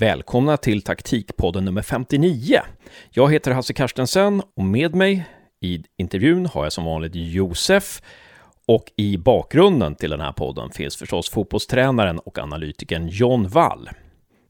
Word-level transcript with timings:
Välkomna 0.00 0.56
till 0.56 0.82
taktikpodden 0.82 1.64
nummer 1.64 1.82
59. 1.82 2.60
Jag 3.10 3.32
heter 3.32 3.50
Hasse 3.50 3.72
Karstensen 3.72 4.42
och 4.56 4.64
med 4.64 4.94
mig 4.94 5.28
i 5.60 5.84
intervjun 5.96 6.46
har 6.46 6.64
jag 6.64 6.72
som 6.72 6.84
vanligt 6.84 7.12
Josef 7.14 8.02
och 8.66 8.92
i 8.96 9.16
bakgrunden 9.16 9.94
till 9.94 10.10
den 10.10 10.20
här 10.20 10.32
podden 10.32 10.70
finns 10.70 10.96
förstås 10.96 11.30
fotbollstränaren 11.30 12.18
och 12.18 12.38
analytikern 12.38 13.08
John 13.08 13.48
Wall. 13.48 13.90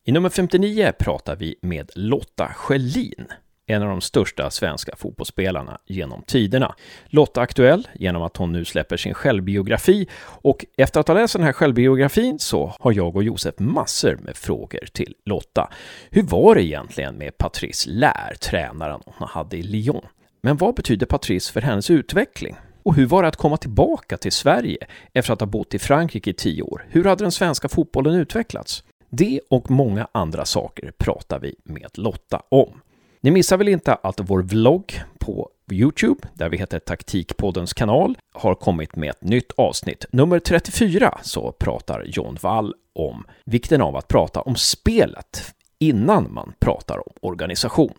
I 0.04 0.12
nummer 0.12 0.28
59 0.28 0.92
pratar 0.98 1.36
vi 1.36 1.54
med 1.62 1.90
Lotta 1.94 2.48
Schelin 2.54 3.26
en 3.70 3.82
av 3.82 3.88
de 3.88 4.00
största 4.00 4.50
svenska 4.50 4.96
fotbollsspelarna 4.96 5.78
genom 5.86 6.22
tiderna. 6.22 6.74
Lotta 7.06 7.40
aktuell 7.40 7.88
genom 7.94 8.22
att 8.22 8.36
hon 8.36 8.52
nu 8.52 8.64
släpper 8.64 8.96
sin 8.96 9.14
självbiografi 9.14 10.08
och 10.22 10.64
efter 10.76 11.00
att 11.00 11.08
ha 11.08 11.14
läst 11.14 11.32
den 11.32 11.42
här 11.42 11.52
självbiografin 11.52 12.38
så 12.38 12.74
har 12.80 12.92
jag 12.92 13.16
och 13.16 13.22
Josef 13.24 13.54
massor 13.58 14.18
med 14.22 14.36
frågor 14.36 14.86
till 14.92 15.14
Lotta. 15.24 15.70
Hur 16.10 16.22
var 16.22 16.54
det 16.54 16.64
egentligen 16.64 17.16
med 17.16 17.38
Patrice 17.38 17.86
Lär, 17.88 18.34
tränaren 18.40 19.00
hon 19.06 19.28
hade 19.28 19.56
i 19.56 19.62
Lyon? 19.62 20.02
Men 20.42 20.56
vad 20.56 20.74
betyder 20.74 21.06
Patrice 21.06 21.50
för 21.50 21.60
hennes 21.60 21.90
utveckling? 21.90 22.56
Och 22.82 22.94
hur 22.94 23.06
var 23.06 23.22
det 23.22 23.28
att 23.28 23.36
komma 23.36 23.56
tillbaka 23.56 24.16
till 24.16 24.32
Sverige 24.32 24.86
efter 25.12 25.32
att 25.32 25.40
ha 25.40 25.46
bott 25.46 25.74
i 25.74 25.78
Frankrike 25.78 26.30
i 26.30 26.34
tio 26.34 26.62
år? 26.62 26.86
Hur 26.88 27.04
hade 27.04 27.24
den 27.24 27.32
svenska 27.32 27.68
fotbollen 27.68 28.14
utvecklats? 28.14 28.84
Det 29.08 29.40
och 29.50 29.70
många 29.70 30.08
andra 30.12 30.44
saker 30.44 30.92
pratar 30.98 31.38
vi 31.38 31.54
med 31.64 31.90
Lotta 31.94 32.42
om. 32.48 32.80
Ni 33.22 33.30
missar 33.30 33.56
väl 33.56 33.68
inte 33.68 33.94
att 33.94 34.20
vår 34.22 34.42
vlogg 34.42 35.02
på 35.18 35.50
Youtube, 35.70 36.28
där 36.34 36.48
vi 36.48 36.56
heter 36.56 36.78
Taktikpoddens 36.78 37.72
kanal, 37.72 38.18
har 38.32 38.54
kommit 38.54 38.96
med 38.96 39.10
ett 39.10 39.22
nytt 39.24 39.52
avsnitt. 39.56 40.04
Nummer 40.12 40.38
34 40.38 41.18
så 41.22 41.52
pratar 41.52 42.04
John 42.06 42.36
Wall 42.40 42.74
om 42.94 43.24
vikten 43.44 43.82
av 43.82 43.96
att 43.96 44.08
prata 44.08 44.40
om 44.40 44.56
spelet 44.56 45.54
innan 45.78 46.32
man 46.34 46.52
pratar 46.58 47.08
om 47.08 47.12
organisation. 47.20 47.94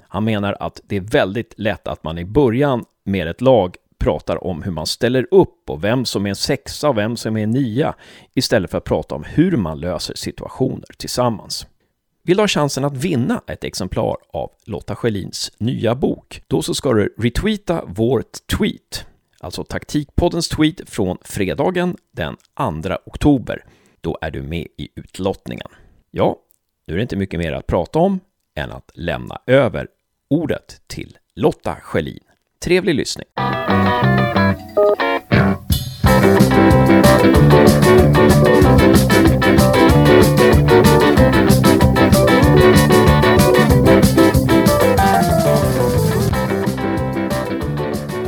Han 0.00 0.24
menar 0.24 0.56
att 0.60 0.80
det 0.84 0.96
är 0.96 1.00
väldigt 1.00 1.54
lätt 1.56 1.88
att 1.88 2.04
man 2.04 2.18
i 2.18 2.24
början 2.24 2.84
med 3.04 3.28
ett 3.28 3.40
lag 3.40 3.76
pratar 3.98 4.44
om 4.44 4.62
hur 4.62 4.72
man 4.72 4.86
ställer 4.86 5.26
upp 5.30 5.70
och 5.70 5.84
vem 5.84 6.04
som 6.04 6.26
är 6.26 6.30
en 6.30 6.36
sexa 6.36 6.88
och 6.88 6.98
vem 6.98 7.16
som 7.16 7.36
är 7.36 7.42
en 7.42 7.50
nia 7.50 7.94
istället 8.34 8.70
för 8.70 8.78
att 8.78 8.84
prata 8.84 9.14
om 9.14 9.24
hur 9.24 9.56
man 9.56 9.80
löser 9.80 10.14
situationer 10.14 10.88
tillsammans. 10.98 11.66
Vill 12.26 12.36
du 12.36 12.42
ha 12.42 12.48
chansen 12.48 12.84
att 12.84 12.96
vinna 12.96 13.42
ett 13.46 13.64
exemplar 13.64 14.16
av 14.32 14.50
Lotta 14.64 14.96
Schelins 14.96 15.52
nya 15.58 15.94
bok? 15.94 16.42
Då 16.46 16.62
så 16.62 16.74
ska 16.74 16.92
du 16.92 17.14
retweeta 17.18 17.84
vår 17.86 18.24
tweet, 18.58 19.06
alltså 19.40 19.64
taktikpoddens 19.64 20.48
tweet 20.48 20.90
från 20.90 21.18
fredagen 21.22 21.96
den 22.12 22.36
2 22.82 22.96
oktober. 23.06 23.64
Då 24.00 24.18
är 24.20 24.30
du 24.30 24.42
med 24.42 24.66
i 24.78 24.88
utlottningen. 24.94 25.68
Ja, 26.10 26.36
nu 26.86 26.94
är 26.94 26.96
det 26.98 27.02
inte 27.02 27.16
mycket 27.16 27.40
mer 27.40 27.52
att 27.52 27.66
prata 27.66 27.98
om 27.98 28.20
än 28.54 28.72
att 28.72 28.90
lämna 28.94 29.38
över 29.46 29.88
ordet 30.30 30.80
till 30.86 31.18
Lotta 31.34 31.76
Schelin. 31.82 32.24
Trevlig 32.64 32.94
lyssning! 32.94 33.26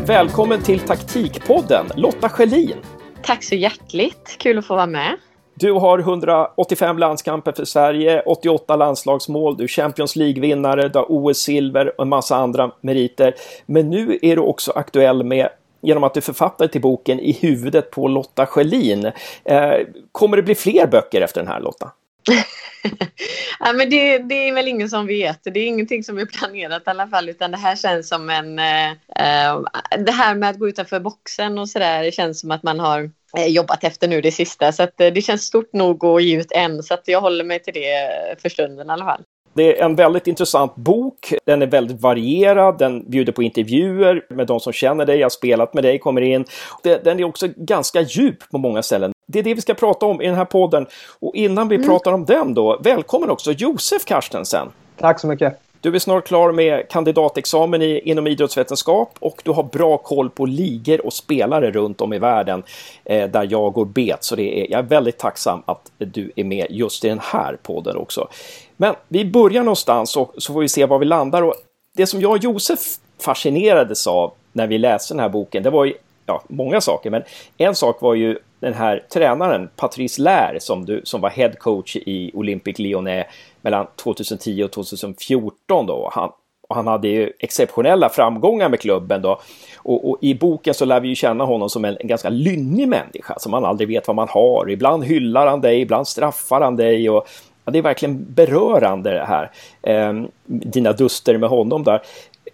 Välkommen 0.06 0.62
till 0.62 0.80
Taktikpodden, 0.80 1.86
Lotta 1.96 2.28
Schelin. 2.28 2.76
Tack 3.22 3.44
så 3.44 3.54
hjärtligt, 3.54 4.36
kul 4.38 4.58
att 4.58 4.66
få 4.66 4.74
vara 4.74 4.86
med. 4.86 5.16
Du 5.54 5.72
har 5.72 5.98
185 5.98 6.98
landskamper 6.98 7.52
för 7.52 7.64
Sverige, 7.64 8.22
88 8.26 8.76
landslagsmål, 8.76 9.56
du 9.56 9.64
är 9.64 9.68
Champions 9.68 10.16
League-vinnare, 10.16 10.88
du 10.88 10.98
har 10.98 11.06
OS-silver 11.08 11.92
och 11.96 12.02
en 12.02 12.08
massa 12.08 12.36
andra 12.36 12.70
meriter. 12.80 13.34
Men 13.66 13.90
nu 13.90 14.18
är 14.22 14.36
du 14.36 14.42
också 14.42 14.72
aktuell 14.72 15.24
med 15.24 15.48
genom 15.80 16.04
att 16.04 16.14
du 16.14 16.20
författar 16.20 16.66
till 16.66 16.80
boken 16.80 17.20
I 17.20 17.32
huvudet 17.32 17.90
på 17.90 18.08
Lotta 18.08 18.46
Schelin. 18.46 19.12
Eh, 19.44 19.72
kommer 20.12 20.36
det 20.36 20.42
bli 20.42 20.54
fler 20.54 20.86
böcker 20.86 21.20
efter 21.20 21.40
den 21.40 21.48
här 21.48 21.60
Lotta? 21.60 21.92
ja, 23.58 23.72
men 23.72 23.90
det, 23.90 24.18
det, 24.18 24.48
är 24.48 24.54
väl 24.54 24.68
ingen 24.68 24.88
som 24.88 25.06
vet. 25.06 25.44
Det 25.44 25.60
är 25.60 25.66
ingenting 25.66 26.04
som 26.04 26.18
är 26.18 26.26
planerat 26.26 26.82
i 26.86 26.90
alla 26.90 27.06
fall. 27.08 27.28
Utan 27.28 27.50
det 27.50 27.56
här 27.56 27.76
känns 27.76 28.08
som 28.08 28.30
en... 28.30 28.58
Eh, 28.58 28.90
eh, 28.90 29.60
det 29.98 30.12
här 30.12 30.34
med 30.34 30.50
att 30.50 30.58
gå 30.58 30.68
utanför 30.68 31.00
boxen 31.00 31.58
och 31.58 31.68
sådär. 31.68 32.02
Det 32.02 32.12
känns 32.12 32.40
som 32.40 32.50
att 32.50 32.62
man 32.62 32.80
har 32.80 33.10
eh, 33.36 33.46
jobbat 33.46 33.84
efter 33.84 34.08
nu 34.08 34.20
det 34.20 34.32
sista. 34.32 34.72
Så 34.72 34.82
att, 34.82 35.00
eh, 35.00 35.12
det 35.12 35.22
känns 35.22 35.42
stort 35.42 35.72
nog 35.72 36.04
att 36.04 36.22
ge 36.22 36.40
ut 36.40 36.52
en. 36.52 36.82
Så 36.82 36.94
att 36.94 37.08
jag 37.08 37.20
håller 37.20 37.44
mig 37.44 37.62
till 37.62 37.74
det 37.74 38.40
för 38.42 38.48
stunden 38.48 38.88
i 38.88 38.92
alla 38.92 39.04
fall. 39.04 39.22
Det 39.58 39.80
är 39.80 39.84
en 39.84 39.94
väldigt 39.94 40.26
intressant 40.26 40.76
bok. 40.76 41.34
Den 41.44 41.62
är 41.62 41.66
väldigt 41.66 42.00
varierad. 42.00 42.78
Den 42.78 43.10
bjuder 43.10 43.32
på 43.32 43.42
intervjuer 43.42 44.26
med 44.28 44.46
de 44.46 44.60
som 44.60 44.72
känner 44.72 45.06
dig, 45.06 45.22
har 45.22 45.30
spelat 45.30 45.74
med 45.74 45.84
dig, 45.84 45.98
kommer 45.98 46.20
in. 46.20 46.44
Den 46.82 47.20
är 47.20 47.24
också 47.24 47.48
ganska 47.56 48.00
djup 48.00 48.50
på 48.50 48.58
många 48.58 48.82
ställen. 48.82 49.12
Det 49.26 49.38
är 49.38 49.42
det 49.42 49.54
vi 49.54 49.60
ska 49.60 49.74
prata 49.74 50.06
om 50.06 50.22
i 50.22 50.26
den 50.26 50.34
här 50.34 50.44
podden. 50.44 50.86
Och 51.18 51.34
innan 51.34 51.68
vi 51.68 51.76
mm. 51.76 51.88
pratar 51.88 52.12
om 52.12 52.24
den 52.24 52.54
då, 52.54 52.80
välkommen 52.84 53.30
också 53.30 53.52
Josef 53.52 54.04
Karstensen. 54.04 54.68
Tack 54.96 55.20
så 55.20 55.26
mycket. 55.26 55.67
Du 55.80 55.94
är 55.94 55.98
snart 55.98 56.26
klar 56.26 56.52
med 56.52 56.88
kandidatexamen 56.88 57.82
i, 57.82 58.00
inom 58.04 58.26
idrottsvetenskap 58.26 59.16
och 59.18 59.42
du 59.44 59.50
har 59.50 59.62
bra 59.62 59.98
koll 59.98 60.30
på 60.30 60.46
ligor 60.46 61.06
och 61.06 61.12
spelare 61.12 61.70
runt 61.70 62.00
om 62.00 62.12
i 62.12 62.18
världen 62.18 62.62
eh, 63.04 63.30
där 63.30 63.48
jag 63.50 63.72
går 63.72 63.84
bet. 63.84 64.24
Så 64.24 64.36
det 64.36 64.60
är, 64.60 64.70
jag 64.70 64.78
är 64.78 64.88
väldigt 64.88 65.18
tacksam 65.18 65.62
att 65.66 65.90
du 65.98 66.32
är 66.36 66.44
med 66.44 66.66
just 66.70 67.04
i 67.04 67.08
den 67.08 67.20
här 67.22 67.56
podden 67.62 67.96
också. 67.96 68.28
Men 68.76 68.94
vi 69.08 69.24
börjar 69.24 69.62
någonstans 69.62 70.16
och 70.16 70.34
så 70.38 70.52
får 70.52 70.60
vi 70.60 70.68
se 70.68 70.86
var 70.86 70.98
vi 70.98 71.06
landar. 71.06 71.42
Och 71.42 71.54
det 71.96 72.06
som 72.06 72.20
jag 72.20 72.30
och 72.30 72.38
Josef 72.38 72.78
fascinerades 73.20 74.06
av 74.06 74.32
när 74.52 74.66
vi 74.66 74.78
läste 74.78 75.14
den 75.14 75.20
här 75.20 75.28
boken, 75.28 75.62
det 75.62 75.70
var 75.70 75.84
ju 75.84 75.94
ja, 76.26 76.42
många 76.48 76.80
saker, 76.80 77.10
men 77.10 77.22
en 77.56 77.74
sak 77.74 78.00
var 78.00 78.14
ju 78.14 78.38
den 78.60 78.74
här 78.74 79.04
tränaren, 79.12 79.68
Patrice 79.76 80.18
Lär, 80.18 80.58
som, 80.60 80.84
du, 80.84 81.00
som 81.04 81.20
var 81.20 81.30
head 81.30 81.52
coach 81.58 81.96
i 81.96 82.30
Olympique 82.34 82.82
Lyonnais 82.82 83.26
mellan 83.62 83.86
2010 83.96 84.62
och 84.64 84.72
2014 84.72 85.86
då. 85.86 86.10
Han, 86.12 86.30
och 86.68 86.76
han 86.76 86.86
hade 86.86 87.08
ju 87.08 87.32
exceptionella 87.38 88.08
framgångar 88.08 88.68
med 88.68 88.80
klubben 88.80 89.22
då. 89.22 89.40
Och, 89.76 90.10
och, 90.10 90.18
i 90.20 90.34
boken 90.34 90.74
så 90.74 90.84
lär 90.84 91.00
vi 91.00 91.08
ju 91.08 91.14
känna 91.14 91.44
honom 91.44 91.70
som 91.70 91.84
en, 91.84 91.96
en, 92.00 92.08
ganska 92.08 92.28
lynnig 92.28 92.88
människa 92.88 93.38
som 93.38 93.50
man 93.50 93.64
aldrig 93.64 93.88
vet 93.88 94.06
vad 94.06 94.16
man 94.16 94.28
har. 94.28 94.70
Ibland 94.70 95.04
hyllar 95.04 95.46
han 95.46 95.60
dig, 95.60 95.80
ibland 95.80 96.08
straffar 96.08 96.60
han 96.60 96.76
dig 96.76 97.10
och 97.10 97.28
ja, 97.64 97.72
det 97.72 97.78
är 97.78 97.82
verkligen 97.82 98.26
berörande 98.28 99.10
det 99.10 99.24
här. 99.24 99.50
Eh, 99.82 100.12
dina 100.46 100.92
duster 100.92 101.38
med 101.38 101.48
honom 101.48 101.84
där. 101.84 102.02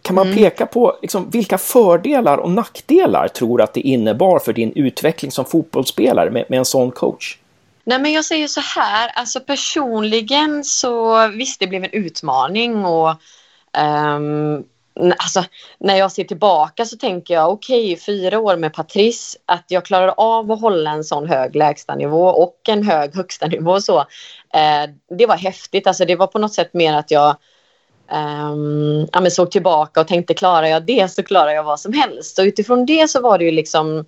Kan 0.02 0.14
man 0.14 0.26
mm. 0.26 0.38
peka 0.38 0.66
på 0.66 0.96
liksom, 1.02 1.30
vilka 1.30 1.58
fördelar 1.58 2.38
och 2.38 2.50
nackdelar 2.50 3.28
tror 3.28 3.62
att 3.62 3.74
det 3.74 3.80
innebar 3.80 4.38
för 4.38 4.52
din 4.52 4.72
utveckling 4.74 5.30
som 5.30 5.44
fotbollsspelare 5.44 6.30
med, 6.30 6.44
med 6.48 6.58
en 6.58 6.64
sån 6.64 6.90
coach? 6.90 7.38
Nej 7.84 7.98
men 7.98 8.12
jag 8.12 8.24
säger 8.24 8.48
så 8.48 8.60
här, 8.60 9.10
alltså 9.14 9.40
personligen 9.40 10.64
så 10.64 11.28
visst 11.28 11.60
det 11.60 11.66
blev 11.66 11.84
en 11.84 11.90
utmaning 11.90 12.84
och 12.84 13.08
um, 14.16 14.64
alltså, 15.18 15.44
när 15.78 15.96
jag 15.96 16.12
ser 16.12 16.24
tillbaka 16.24 16.84
så 16.84 16.96
tänker 16.96 17.34
jag 17.34 17.52
okej, 17.52 17.92
okay, 17.92 17.96
fyra 17.96 18.38
år 18.38 18.56
med 18.56 18.74
Patrice, 18.74 19.36
att 19.46 19.64
jag 19.68 19.84
klarade 19.84 20.12
av 20.12 20.52
att 20.52 20.60
hålla 20.60 20.90
en 20.90 21.04
sån 21.04 21.28
hög 21.28 21.56
lägstanivå 21.56 22.26
och 22.26 22.60
en 22.68 22.82
hög 22.82 23.14
högsta 23.14 23.46
nivå 23.46 23.80
så. 23.80 23.98
Eh, 24.54 24.90
det 25.18 25.26
var 25.26 25.36
häftigt, 25.36 25.86
alltså 25.86 26.04
det 26.04 26.16
var 26.16 26.26
på 26.26 26.38
något 26.38 26.54
sätt 26.54 26.74
mer 26.74 26.94
att 26.94 27.10
jag 27.10 27.36
um, 28.12 29.08
ja, 29.12 29.20
men 29.20 29.30
såg 29.30 29.50
tillbaka 29.50 30.00
och 30.00 30.08
tänkte 30.08 30.34
klarar 30.34 30.66
jag 30.66 30.86
det 30.86 31.12
så 31.12 31.22
klarar 31.22 31.50
jag 31.50 31.64
vad 31.64 31.80
som 31.80 31.92
helst. 31.92 32.38
Och 32.38 32.44
utifrån 32.44 32.86
det 32.86 33.10
så 33.10 33.20
var 33.20 33.38
det 33.38 33.44
ju 33.44 33.50
liksom 33.50 33.98
uh, 33.98 34.04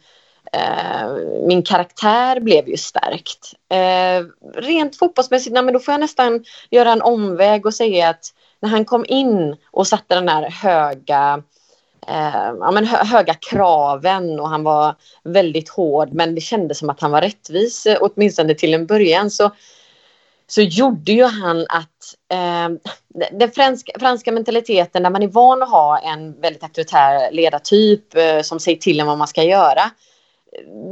Eh, 0.53 1.09
min 1.47 1.63
karaktär 1.63 2.41
blev 2.41 2.69
ju 2.69 2.77
stärkt. 2.77 3.53
Eh, 3.69 4.27
rent 4.63 4.97
fotbollsmässigt, 4.97 5.55
nej, 5.55 5.63
men 5.63 5.75
då 5.75 5.81
får 5.81 5.93
jag 5.93 6.01
nästan 6.01 6.45
göra 6.71 6.93
en 6.93 7.03
omväg 7.03 7.67
och 7.67 7.75
säga 7.75 8.09
att 8.09 8.33
när 8.61 8.69
han 8.69 8.85
kom 8.85 9.05
in 9.09 9.57
och 9.71 9.87
satte 9.87 10.15
den 10.15 10.29
här 10.29 10.51
höga 10.51 11.43
eh, 12.09 12.53
ja, 12.61 12.71
men 12.71 12.87
hö 12.87 13.05
höga 13.05 13.35
kraven 13.35 14.41
och 14.41 14.49
han 14.49 14.63
var 14.63 14.95
väldigt 15.23 15.69
hård 15.69 16.09
men 16.13 16.35
det 16.35 16.41
kändes 16.41 16.79
som 16.79 16.91
att 16.91 17.01
han 17.01 17.11
var 17.11 17.21
rättvis 17.21 17.87
eh, 17.87 17.99
åtminstone 18.01 18.55
till 18.55 18.75
en 18.75 18.87
början 18.87 19.31
så 19.31 19.51
så 20.47 20.61
gjorde 20.61 21.13
ju 21.13 21.25
han 21.25 21.61
att 21.61 22.15
eh, 22.33 22.95
den 23.31 23.51
franska, 23.51 23.93
franska 23.99 24.33
mentaliteten 24.33 25.03
där 25.03 25.11
man 25.11 25.23
är 25.23 25.29
van 25.29 25.63
att 25.63 25.71
ha 25.71 25.99
en 25.99 26.41
väldigt 26.41 26.63
auktoritär 26.63 27.33
ledartyp 27.33 28.17
eh, 28.17 28.41
som 28.43 28.61
säger 28.61 28.79
till 28.79 29.01
en 29.01 29.07
vad 29.07 29.19
man 29.19 29.29
ska 29.29 29.43
göra. 29.43 29.91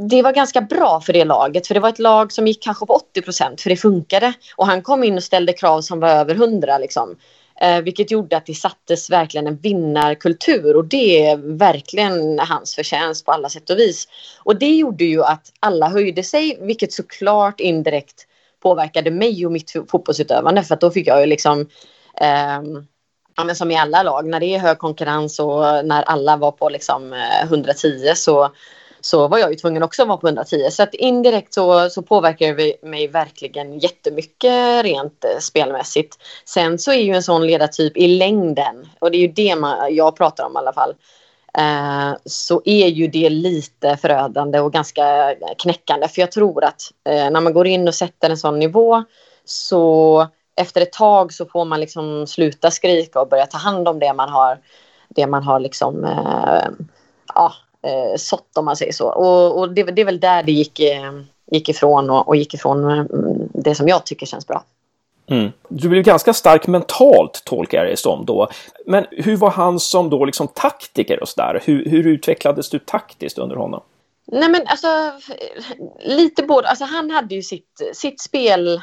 Det 0.09 0.21
var 0.21 0.33
ganska 0.33 0.61
bra 0.61 1.01
för 1.01 1.13
det 1.13 1.25
laget, 1.25 1.67
för 1.67 1.73
det 1.73 1.79
var 1.79 1.89
ett 1.89 1.99
lag 1.99 2.31
som 2.31 2.47
gick 2.47 2.63
kanske 2.63 2.85
på 2.85 2.93
80 2.93 3.21
procent, 3.21 3.61
för 3.61 3.69
det 3.69 3.77
funkade. 3.77 4.33
Och 4.55 4.67
han 4.67 4.81
kom 4.81 5.03
in 5.03 5.17
och 5.17 5.23
ställde 5.23 5.53
krav 5.53 5.81
som 5.81 5.99
var 5.99 6.09
över 6.09 6.35
100 6.35 6.77
liksom. 6.77 7.15
Eh, 7.61 7.81
vilket 7.81 8.11
gjorde 8.11 8.37
att 8.37 8.45
det 8.45 8.53
sattes 8.53 9.09
verkligen 9.09 9.47
en 9.47 9.57
vinnarkultur 9.57 10.75
och 10.75 10.85
det 10.85 11.25
är 11.25 11.57
verkligen 11.57 12.39
hans 12.39 12.75
förtjänst 12.75 13.25
på 13.25 13.31
alla 13.31 13.49
sätt 13.49 13.69
och 13.69 13.77
vis. 13.77 14.07
Och 14.43 14.59
det 14.59 14.75
gjorde 14.75 15.03
ju 15.05 15.23
att 15.23 15.51
alla 15.59 15.89
höjde 15.89 16.23
sig, 16.23 16.57
vilket 16.61 16.93
såklart 16.93 17.59
indirekt 17.59 18.27
påverkade 18.63 19.11
mig 19.11 19.45
och 19.45 19.51
mitt 19.51 19.71
fotbollsutövande 19.71 20.63
för 20.63 20.73
att 20.73 20.81
då 20.81 20.91
fick 20.91 21.07
jag 21.07 21.19
ju 21.21 21.25
liksom 21.25 21.59
eh, 22.21 22.61
ja, 23.35 23.43
men 23.43 23.55
som 23.55 23.71
i 23.71 23.77
alla 23.77 24.03
lag, 24.03 24.25
när 24.25 24.39
det 24.39 24.55
är 24.55 24.59
hög 24.59 24.77
konkurrens 24.77 25.39
och 25.39 25.85
när 25.85 26.03
alla 26.03 26.37
var 26.37 26.51
på 26.51 26.69
liksom 26.69 27.13
eh, 27.13 27.43
110 27.43 28.13
så 28.15 28.51
så 29.05 29.27
var 29.27 29.37
jag 29.37 29.49
ju 29.49 29.55
tvungen 29.55 29.83
också 29.83 30.01
att 30.01 30.07
vara 30.07 30.17
på 30.17 30.27
110. 30.27 30.71
Så 30.71 30.83
att 30.83 30.93
indirekt 30.93 31.53
så, 31.53 31.89
så 31.89 32.01
påverkar 32.01 32.55
det 32.55 32.83
mig 32.83 33.07
verkligen 33.07 33.79
jättemycket 33.79 34.83
rent 34.83 35.23
eh, 35.23 35.39
spelmässigt. 35.39 36.17
Sen 36.45 36.79
så 36.79 36.91
är 36.91 37.01
ju 37.01 37.13
en 37.13 37.23
sån 37.23 37.47
ledartyp 37.47 37.97
i 37.97 38.07
längden, 38.07 38.89
och 38.99 39.11
det 39.11 39.17
är 39.17 39.19
ju 39.19 39.27
det 39.27 39.55
man, 39.55 39.95
jag 39.95 40.15
pratar 40.15 40.45
om 40.45 40.53
i 40.55 40.57
alla 40.57 40.73
fall, 40.73 40.95
eh, 41.57 42.17
så 42.25 42.61
är 42.65 42.87
ju 42.87 43.07
det 43.07 43.29
lite 43.29 43.97
förödande 43.97 44.59
och 44.59 44.73
ganska 44.73 45.35
knäckande. 45.57 46.07
För 46.07 46.21
jag 46.21 46.31
tror 46.31 46.63
att 46.63 46.81
eh, 47.09 47.29
när 47.31 47.41
man 47.41 47.53
går 47.53 47.67
in 47.67 47.87
och 47.87 47.95
sätter 47.95 48.29
en 48.29 48.37
sån 48.37 48.59
nivå 48.59 49.03
så 49.45 50.27
efter 50.55 50.81
ett 50.81 50.93
tag 50.93 51.33
så 51.33 51.45
får 51.45 51.65
man 51.65 51.79
liksom 51.79 52.27
sluta 52.27 52.71
skrika 52.71 53.21
och 53.21 53.29
börja 53.29 53.45
ta 53.45 53.57
hand 53.57 53.87
om 53.87 53.99
det 53.99 54.13
man 54.13 54.29
har, 54.29 54.59
det 55.09 55.27
man 55.27 55.43
har 55.43 55.59
liksom, 55.59 56.05
eh, 56.05 56.69
ja, 57.35 57.53
eh, 57.85 58.15
sått 58.17 58.57
om 58.57 58.65
man 58.65 58.75
säger 58.75 58.93
så. 58.93 59.07
Och, 59.07 59.59
och 59.59 59.73
det, 59.73 59.83
det, 59.83 60.01
är 60.01 60.05
väl 60.05 60.19
där 60.19 60.43
det 60.43 60.51
gick, 60.51 60.79
eh, 60.79 61.11
gick 61.51 61.69
ifrån 61.69 62.09
och, 62.09 62.27
och 62.27 62.35
gick 62.35 62.53
ifrån 62.53 62.83
mm, 62.83 63.07
det 63.53 63.75
som 63.75 63.87
jag 63.87 64.05
tycker 64.05 64.25
känns 64.25 64.47
bra. 64.47 64.63
Mm. 65.27 65.51
Du 65.69 65.89
blev 65.89 66.03
ganska 66.03 66.33
stark 66.33 66.67
mentalt 66.67 67.41
tolkar 67.45 67.77
jag 67.77 67.87
det 67.87 67.97
som 67.97 68.25
då. 68.25 68.49
Men 68.85 69.05
hur 69.11 69.37
var 69.37 69.49
han 69.49 69.79
som 69.79 70.09
då 70.09 70.25
liksom 70.25 70.47
taktiker 70.47 71.21
och 71.21 71.29
sådär? 71.29 71.61
Hur, 71.65 71.89
hur 71.89 72.07
utvecklades 72.07 72.69
du 72.69 72.79
taktiskt 72.79 73.37
under 73.37 73.55
honom? 73.55 73.81
Nej 74.27 74.49
men 74.49 74.61
alltså 74.67 74.87
lite 75.99 76.43
både, 76.43 76.67
alltså 76.67 76.85
han 76.85 77.11
hade 77.11 77.35
ju 77.35 77.41
sitt, 77.41 77.91
sitt 77.93 78.21
spel 78.21 78.81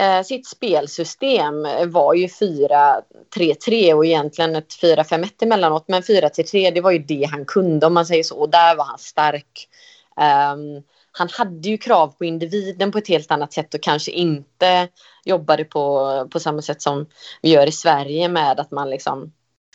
Eh, 0.00 0.22
sitt 0.22 0.46
spelsystem 0.46 1.66
var 1.86 2.14
ju 2.14 2.26
4-3-3 2.26 3.94
och 3.94 4.06
egentligen 4.06 4.56
ett 4.56 4.74
4-5-1 4.82 5.42
emellanåt. 5.42 5.84
Men 5.88 6.02
4-3-3, 6.02 6.70
det 6.70 6.80
var 6.80 6.90
ju 6.90 6.98
det 6.98 7.28
han 7.30 7.44
kunde 7.44 7.86
om 7.86 7.94
man 7.94 8.06
säger 8.06 8.22
så. 8.22 8.36
Och 8.36 8.50
där 8.50 8.76
var 8.76 8.84
han 8.84 8.98
stark. 8.98 9.68
Um, 10.16 10.82
han 11.12 11.28
hade 11.28 11.68
ju 11.68 11.78
krav 11.78 12.08
på 12.08 12.24
individen 12.24 12.92
på 12.92 12.98
ett 12.98 13.08
helt 13.08 13.30
annat 13.30 13.52
sätt 13.52 13.74
och 13.74 13.82
kanske 13.82 14.10
inte 14.10 14.88
jobbade 15.24 15.64
på, 15.64 16.28
på 16.32 16.40
samma 16.40 16.62
sätt 16.62 16.82
som 16.82 17.06
vi 17.42 17.50
gör 17.50 17.66
i 17.66 17.72
Sverige 17.72 18.28
med 18.28 18.60
att 18.60 18.70
man 18.70 18.90
liksom 18.90 19.32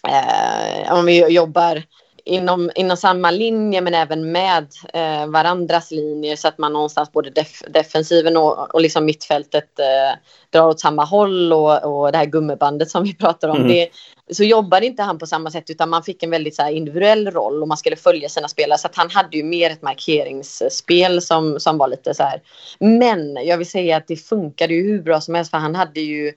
eh, 0.07 0.93
om 0.93 1.05
vi 1.05 1.27
jobbar 1.27 1.83
inom, 2.25 2.71
inom 2.75 2.97
samma 2.97 3.31
linje 3.31 3.81
men 3.81 3.93
även 3.93 4.31
med 4.31 4.67
eh, 4.93 5.27
varandras 5.27 5.91
linjer 5.91 6.35
så 6.35 6.47
att 6.47 6.57
man 6.57 6.73
någonstans 6.73 7.11
både 7.11 7.29
def, 7.29 7.61
defensiven 7.67 8.37
och, 8.37 8.75
och 8.75 8.81
liksom 8.81 9.05
mittfältet 9.05 9.79
eh, 9.79 10.19
drar 10.49 10.67
åt 10.67 10.79
samma 10.79 11.03
håll 11.03 11.53
och, 11.53 11.83
och 11.83 12.11
det 12.11 12.17
här 12.17 12.25
gummibandet 12.25 12.89
som 12.89 13.03
vi 13.03 13.15
pratar 13.15 13.49
om. 13.49 13.57
Mm. 13.57 13.67
Det, 13.67 13.89
så 14.31 14.43
jobbade 14.43 14.85
inte 14.85 15.03
han 15.03 15.17
på 15.17 15.27
samma 15.27 15.51
sätt 15.51 15.69
utan 15.69 15.89
man 15.89 16.03
fick 16.03 16.23
en 16.23 16.29
väldigt 16.29 16.55
så 16.55 16.61
här, 16.61 16.71
individuell 16.71 17.31
roll 17.31 17.61
och 17.61 17.67
man 17.67 17.77
skulle 17.77 17.95
följa 17.95 18.29
sina 18.29 18.47
spelare 18.47 18.77
så 18.77 18.87
att 18.87 18.95
han 18.95 19.09
hade 19.09 19.37
ju 19.37 19.43
mer 19.43 19.69
ett 19.69 19.81
markeringsspel 19.81 21.21
som, 21.21 21.59
som 21.59 21.77
var 21.77 21.87
lite 21.87 22.13
så 22.13 22.23
här. 22.23 22.41
Men 22.79 23.35
jag 23.45 23.57
vill 23.57 23.69
säga 23.69 23.97
att 23.97 24.07
det 24.07 24.15
funkade 24.15 24.73
ju 24.73 24.83
hur 24.83 25.01
bra 25.01 25.21
som 25.21 25.35
helst 25.35 25.51
för 25.51 25.57
han 25.57 25.75
hade 25.75 26.01
ju 26.01 26.33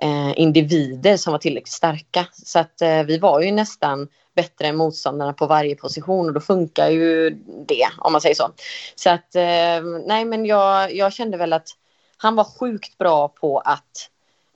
eh, 0.00 0.32
individer 0.36 1.16
som 1.16 1.32
var 1.32 1.38
tillräckligt 1.38 1.72
starka 1.72 2.26
så 2.32 2.58
att 2.58 2.82
eh, 2.82 3.02
vi 3.02 3.18
var 3.18 3.40
ju 3.40 3.52
nästan 3.52 4.08
bättre 4.36 4.66
än 4.66 4.76
motståndarna 4.76 5.32
på 5.32 5.46
varje 5.46 5.76
position 5.76 6.26
och 6.26 6.32
då 6.32 6.40
funkar 6.40 6.88
ju 6.88 7.30
det 7.68 7.88
om 7.98 8.12
man 8.12 8.20
säger 8.20 8.34
så. 8.34 8.50
Så 8.94 9.10
att 9.10 9.34
eh, 9.34 9.82
nej 10.06 10.24
men 10.24 10.46
jag, 10.46 10.94
jag 10.94 11.12
kände 11.12 11.36
väl 11.36 11.52
att 11.52 11.68
han 12.16 12.36
var 12.36 12.44
sjukt 12.44 12.98
bra 12.98 13.28
på 13.28 13.58
att 13.58 14.08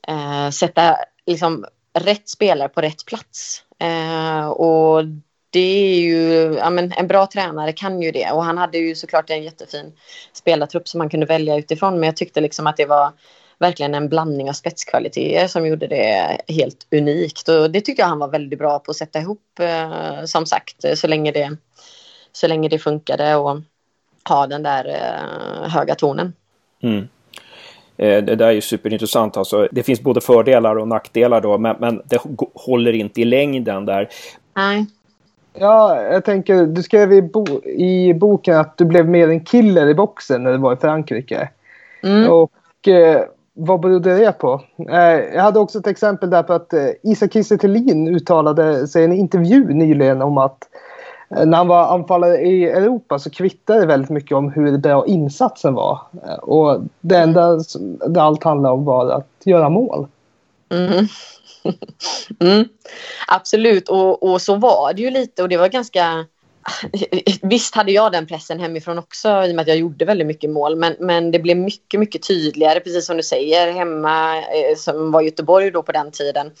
eh, 0.07 0.49
sätta 0.49 0.97
liksom 1.25 1.65
rätt 1.93 2.29
spelare 2.29 2.69
på 2.69 2.81
rätt 2.81 3.05
plats. 3.05 3.63
Eh, 3.79 4.47
och 4.47 5.03
det 5.49 5.59
är 5.59 5.99
ju, 5.99 6.53
ja 6.53 6.69
men 6.69 6.91
en 6.91 7.07
bra 7.07 7.27
tränare 7.27 7.73
kan 7.73 8.01
ju 8.01 8.11
det 8.11 8.31
och 8.31 8.43
han 8.43 8.57
hade 8.57 8.77
ju 8.77 8.95
såklart 8.95 9.29
en 9.29 9.43
jättefin 9.43 9.93
spelartrupp 10.33 10.87
som 10.87 10.97
man 10.97 11.09
kunde 11.09 11.25
välja 11.25 11.57
utifrån 11.57 11.93
men 11.93 12.03
jag 12.03 12.15
tyckte 12.15 12.41
liksom 12.41 12.67
att 12.67 12.77
det 12.77 12.85
var 12.85 13.11
verkligen 13.59 13.95
en 13.95 14.09
blandning 14.09 14.49
av 14.49 14.53
spetskvaliteter 14.53 15.47
som 15.47 15.67
gjorde 15.67 15.87
det 15.87 16.37
helt 16.47 16.87
unikt. 16.91 17.49
Och 17.49 17.71
det 17.71 17.81
tyckte 17.81 18.01
jag 18.01 18.09
han 18.09 18.19
var 18.19 18.27
väldigt 18.27 18.59
bra 18.59 18.79
på 18.79 18.91
att 18.91 18.97
sätta 18.97 19.19
ihop, 19.19 19.59
eh, 19.59 20.25
som 20.25 20.45
sagt, 20.45 20.97
så 20.97 21.07
länge 21.07 21.31
det, 21.31 21.57
så 22.31 22.47
länge 22.47 22.69
det 22.69 22.79
funkade 22.79 23.35
och 23.35 23.57
ha 24.29 24.47
den 24.47 24.63
där 24.63 24.85
eh, 24.87 25.69
höga 25.69 25.95
tonen. 25.95 26.33
Mm. 26.83 27.07
Eh, 27.97 28.23
det 28.23 28.35
där 28.35 28.47
är 28.47 28.51
ju 28.51 28.61
superintressant. 28.61 29.37
Alltså, 29.37 29.67
det 29.71 29.83
finns 29.83 30.01
både 30.01 30.21
fördelar 30.21 30.75
och 30.75 30.87
nackdelar 30.87 31.41
då, 31.41 31.57
men, 31.57 31.75
men 31.79 32.01
det 32.05 32.21
håller 32.53 32.93
inte 32.93 33.21
i 33.21 33.25
längden 33.25 33.85
där. 33.85 34.09
Nej. 34.55 34.85
Ja, 35.59 36.01
jag 36.01 36.25
tänker, 36.25 36.65
du 36.65 36.83
skrev 36.83 37.13
i, 37.13 37.21
bo 37.21 37.63
i 37.63 38.13
boken 38.13 38.57
att 38.57 38.77
du 38.77 38.85
blev 38.85 39.09
mer 39.09 39.29
en 39.29 39.45
killer 39.45 39.87
i 39.87 39.93
boxen 39.93 40.43
när 40.43 40.51
du 40.51 40.57
var 40.57 40.73
i 40.73 40.77
Frankrike. 40.77 41.49
Mm. 42.03 42.29
Och 42.31 42.87
eh, 42.87 43.23
vad 43.57 43.79
berodde 43.79 44.17
det 44.17 44.31
på? 44.31 44.61
Eh, 44.89 45.35
jag 45.35 45.41
hade 45.41 45.59
också 45.59 45.79
ett 45.79 45.87
exempel 45.87 46.29
där 46.29 46.43
på 46.43 46.53
att 46.53 46.73
eh, 46.73 46.89
Isak 47.03 47.33
Kiese 47.33 47.57
uttalade 48.09 48.87
sig 48.87 49.01
i 49.01 49.05
en 49.05 49.13
intervju 49.13 49.73
nyligen 49.73 50.21
om 50.21 50.37
att 50.37 50.57
eh, 51.35 51.45
när 51.45 51.57
han 51.57 51.67
var 51.67 51.93
anfallare 51.93 52.37
i 52.37 52.65
Europa 52.69 53.19
så 53.19 53.29
kvittade 53.29 53.79
det 53.79 53.85
väldigt 53.85 54.09
mycket 54.09 54.37
om 54.37 54.51
hur 54.51 54.77
bra 54.77 55.05
insatsen 55.05 55.73
var. 55.73 55.99
Eh, 56.27 56.33
och 56.33 56.81
det 57.01 57.17
enda 57.17 57.59
det 58.07 58.21
allt 58.21 58.43
handlade 58.43 58.75
om 58.75 58.85
var 58.85 59.09
att 59.09 59.41
göra 59.43 59.69
mål. 59.69 60.07
Mm. 60.69 61.07
mm. 62.39 62.65
Absolut, 63.27 63.89
och, 63.89 64.23
och 64.23 64.41
så 64.41 64.55
var 64.55 64.93
det 64.93 65.01
ju 65.01 65.09
lite 65.09 65.43
och 65.43 65.49
det 65.49 65.57
var 65.57 65.67
ganska 65.67 66.25
Visst 67.41 67.75
hade 67.75 67.91
jag 67.91 68.11
den 68.11 68.27
pressen 68.27 68.59
hemifrån 68.59 68.97
också 68.97 69.29
i 69.29 69.51
och 69.51 69.55
med 69.55 69.61
att 69.61 69.67
jag 69.67 69.77
gjorde 69.77 70.05
väldigt 70.05 70.27
mycket 70.27 70.49
mål. 70.49 70.75
Men, 70.75 70.95
men 70.99 71.31
det 71.31 71.39
blev 71.39 71.57
mycket, 71.57 71.99
mycket 71.99 72.27
tydligare, 72.27 72.79
precis 72.79 73.05
som 73.05 73.17
du 73.17 73.23
säger, 73.23 73.73
hemma 73.73 74.37
eh, 74.37 74.75
som 74.77 75.11
var 75.11 75.21
Göteborg 75.21 75.71
då 75.71 75.83
på 75.83 75.91
den 75.91 76.11
tiden. 76.11 76.51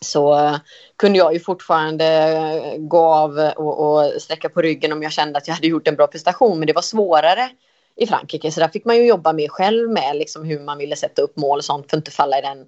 Så 0.00 0.56
kunde 0.96 1.18
jag 1.18 1.32
ju 1.32 1.40
fortfarande 1.40 2.76
gå 2.78 3.04
av 3.04 3.38
och, 3.56 3.78
och 3.80 4.22
sträcka 4.22 4.48
på 4.48 4.62
ryggen 4.62 4.92
om 4.92 5.02
jag 5.02 5.12
kände 5.12 5.38
att 5.38 5.48
jag 5.48 5.54
hade 5.54 5.66
gjort 5.66 5.88
en 5.88 5.96
bra 5.96 6.06
prestation. 6.06 6.58
Men 6.58 6.66
det 6.66 6.72
var 6.72 6.82
svårare 6.82 7.50
i 7.96 8.06
Frankrike. 8.06 8.52
Så 8.52 8.60
där 8.60 8.68
fick 8.68 8.84
man 8.84 8.96
ju 8.96 9.06
jobba 9.06 9.32
mer 9.32 9.48
själv 9.48 9.90
med 9.90 10.16
liksom 10.16 10.44
hur 10.44 10.60
man 10.60 10.78
ville 10.78 10.96
sätta 10.96 11.22
upp 11.22 11.36
mål 11.36 11.58
och 11.58 11.64
sånt 11.64 11.90
för 11.90 11.96
att 11.96 12.00
inte 12.00 12.10
falla 12.10 12.38
i 12.38 12.42
den 12.42 12.66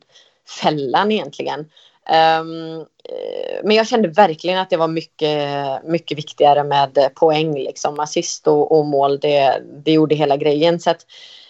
fällan 0.63 1.13
egentligen. 1.13 1.67
Um, 2.11 2.87
men 3.65 3.77
jag 3.77 3.89
kände 3.89 4.09
verkligen 4.09 4.59
att 4.59 4.71
det 4.71 4.77
var 4.77 4.89
mycket, 4.89 5.85
mycket 5.85 6.19
viktigare 6.19 6.65
med 6.65 7.15
poäng. 7.15 7.55
Liksom. 7.55 8.01
Assist 8.01 8.47
och, 8.47 8.79
och 8.79 8.87
mål, 8.87 9.19
det, 9.19 9.63
det 9.85 9.93
gjorde 9.93 10.15
hela 10.15 10.37
grejen. 10.37 10.81
Så 10.81 10.91
att, 10.91 11.07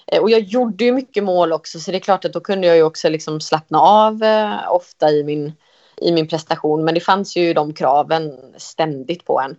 eh, 0.07 0.23
och 0.23 0.31
jag 0.31 0.41
gjorde 0.41 0.85
ju 0.85 0.93
mycket 0.93 1.25
mål 1.25 1.53
också 1.53 1.81
så 1.81 1.91
det 1.91 1.97
är 1.97 2.01
klart 2.01 2.25
att 2.25 2.33
då 2.33 2.41
kunde 2.41 2.67
jag 2.67 2.77
ju 2.77 2.83
också 2.83 3.09
liksom 3.09 3.41
slappna 3.41 3.81
av 3.81 4.23
eh, 4.23 4.73
ofta 4.73 5.11
i 5.11 5.25
min, 5.25 5.53
i 5.97 6.13
min 6.13 6.29
prestation. 6.29 6.85
Men 6.85 6.95
det 6.95 7.01
fanns 7.01 7.37
ju 7.37 7.55
de 7.55 7.75
kraven 7.75 8.39
ständigt 8.57 9.25
på 9.25 9.41
en. 9.41 9.57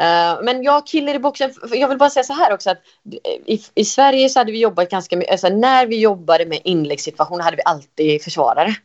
Uh, 0.00 0.42
men 0.42 0.62
jag 0.62 0.86
killar 0.86 1.14
i 1.14 1.18
boxen, 1.18 1.52
jag 1.70 1.88
vill 1.88 1.98
bara 1.98 2.10
säga 2.10 2.24
så 2.24 2.32
här 2.32 2.52
också 2.52 2.70
att 2.70 2.78
i, 3.46 3.60
i 3.74 3.84
Sverige 3.84 4.28
så 4.28 4.40
hade 4.40 4.52
vi 4.52 4.60
jobbat 4.60 4.90
ganska 4.90 5.16
mycket, 5.16 5.32
alltså 5.32 5.48
när 5.48 5.86
vi 5.86 6.00
jobbade 6.00 6.46
med 6.46 6.60
inläggssituationer 6.64 7.44
hade 7.44 7.56
vi 7.56 7.62
alltid 7.64 8.22
försvarare. 8.22 8.76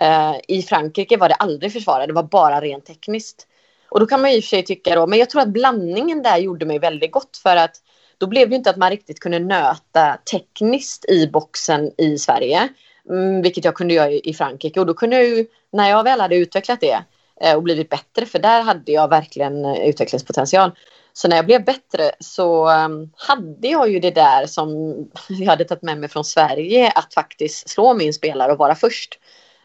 Eh, 0.00 0.36
I 0.48 0.62
Frankrike 0.62 1.16
var 1.16 1.28
det 1.28 1.34
aldrig 1.34 1.72
försvarare, 1.72 2.06
det 2.06 2.12
var 2.12 2.22
bara 2.22 2.60
rent 2.60 2.86
tekniskt. 2.86 3.46
Och 3.88 4.00
då 4.00 4.06
kan 4.06 4.20
man 4.20 4.30
i 4.30 4.38
och 4.38 4.44
för 4.44 4.48
sig 4.48 4.64
tycka 4.64 4.94
då, 4.94 5.06
men 5.06 5.18
jag 5.18 5.30
tror 5.30 5.42
att 5.42 5.48
blandningen 5.48 6.22
där 6.22 6.36
gjorde 6.36 6.66
mig 6.66 6.78
väldigt 6.78 7.12
gott 7.12 7.36
för 7.36 7.56
att 7.56 7.76
då 8.18 8.26
blev 8.26 8.50
det 8.50 8.56
inte 8.56 8.70
att 8.70 8.76
man 8.76 8.90
riktigt 8.90 9.20
kunde 9.20 9.38
nöta 9.38 10.18
tekniskt 10.32 11.04
i 11.10 11.26
boxen 11.26 11.90
i 11.98 12.18
Sverige, 12.18 12.68
mm, 13.08 13.42
vilket 13.42 13.64
jag 13.64 13.74
kunde 13.74 13.94
göra 13.94 14.10
i 14.10 14.34
Frankrike. 14.34 14.80
Och 14.80 14.86
då 14.86 14.94
kunde 14.94 15.16
jag 15.16 15.24
ju, 15.24 15.46
när 15.72 15.90
jag 15.90 16.04
väl 16.04 16.20
hade 16.20 16.36
utvecklat 16.36 16.80
det 16.80 17.02
eh, 17.40 17.56
och 17.56 17.62
blivit 17.62 17.88
bättre, 17.88 18.26
för 18.26 18.38
där 18.38 18.62
hade 18.62 18.92
jag 18.92 19.08
verkligen 19.08 19.64
eh, 19.64 19.88
utvecklingspotential. 19.88 20.70
Så 21.12 21.28
när 21.28 21.36
jag 21.36 21.46
blev 21.46 21.64
bättre 21.64 22.10
så 22.20 22.68
ehm, 22.68 23.10
hade 23.16 23.68
jag 23.68 23.90
ju 23.90 24.00
det 24.00 24.10
där 24.10 24.46
som 24.46 24.96
jag 25.28 25.46
hade 25.46 25.64
tagit 25.64 25.82
med 25.82 25.98
mig 25.98 26.08
från 26.08 26.24
Sverige, 26.24 26.90
att 26.90 27.14
faktiskt 27.14 27.68
slå 27.68 27.94
min 27.94 28.14
spelare 28.14 28.52
och 28.52 28.58
vara 28.58 28.74
först. 28.74 29.18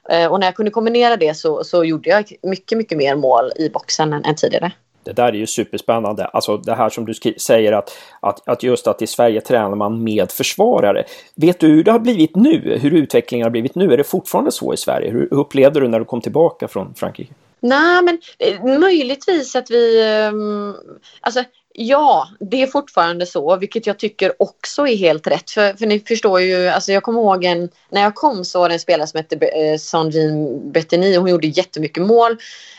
Eh, 0.09 0.31
och 0.31 0.39
när 0.39 0.47
jag 0.47 0.55
kunde 0.55 0.71
kombinera 0.71 1.17
det 1.17 1.37
så, 1.37 1.63
så 1.63 1.83
gjorde 1.83 2.09
jag 2.09 2.31
mycket, 2.41 2.77
mycket 2.77 2.97
mer 2.97 3.15
mål 3.15 3.51
i 3.55 3.69
boxen 3.69 4.13
än, 4.13 4.25
än 4.25 4.35
tidigare. 4.35 4.71
Det 5.05 5.13
där 5.13 5.27
är 5.27 5.33
ju 5.33 5.47
superspännande. 5.47 6.25
Alltså 6.25 6.57
det 6.57 6.75
här 6.75 6.89
som 6.89 7.05
du 7.05 7.13
säger 7.37 7.71
att, 7.71 7.97
att, 8.19 8.47
att 8.47 8.63
just 8.63 8.87
att 8.87 9.01
i 9.01 9.07
Sverige 9.07 9.41
tränar 9.41 9.75
man 9.75 10.03
med 10.03 10.31
försvarare. 10.31 11.03
Vet 11.35 11.59
du 11.59 11.67
hur 11.67 11.83
det 11.83 11.91
har 11.91 11.99
blivit 11.99 12.35
nu? 12.35 12.77
Hur 12.81 12.93
utvecklingen 12.93 13.45
har 13.45 13.51
blivit 13.51 13.75
nu? 13.75 13.93
Är 13.93 13.97
det 13.97 14.03
fortfarande 14.03 14.51
så 14.51 14.73
i 14.73 14.77
Sverige? 14.77 15.11
Hur 15.11 15.33
upplevde 15.33 15.79
du 15.79 15.87
när 15.87 15.99
du 15.99 16.05
kom 16.05 16.21
tillbaka 16.21 16.67
från 16.67 16.93
Frankrike? 16.95 17.33
Nej, 17.59 18.03
men 18.03 18.19
eh, 18.39 18.79
möjligtvis 18.79 19.55
att 19.55 19.71
vi... 19.71 20.03
Um, 20.31 20.75
alltså, 21.21 21.43
Ja, 21.77 22.29
det 22.39 22.61
är 22.61 22.67
fortfarande 22.67 23.25
så, 23.25 23.57
vilket 23.57 23.87
jag 23.87 23.99
tycker 23.99 24.41
också 24.41 24.87
är 24.87 24.95
helt 24.95 25.27
rätt. 25.27 25.51
För, 25.51 25.73
för 25.73 25.85
ni 25.85 25.99
förstår 25.99 26.41
ju, 26.41 26.67
alltså 26.67 26.91
jag 26.91 27.03
kommer 27.03 27.21
ihåg 27.21 27.43
en, 27.43 27.69
när 27.89 28.01
jag 28.01 28.15
kom 28.15 28.45
så 28.45 28.59
var 28.59 28.69
det 28.69 28.75
en 28.75 28.79
spelare 28.79 29.07
som 29.07 29.17
hette 29.17 29.47
eh, 29.47 29.77
Sanjin 29.77 30.61
Bettini. 30.71 31.15
Hon 31.15 31.29
gjorde 31.29 31.47
jättemycket 31.47 32.03
mål. 32.03 32.31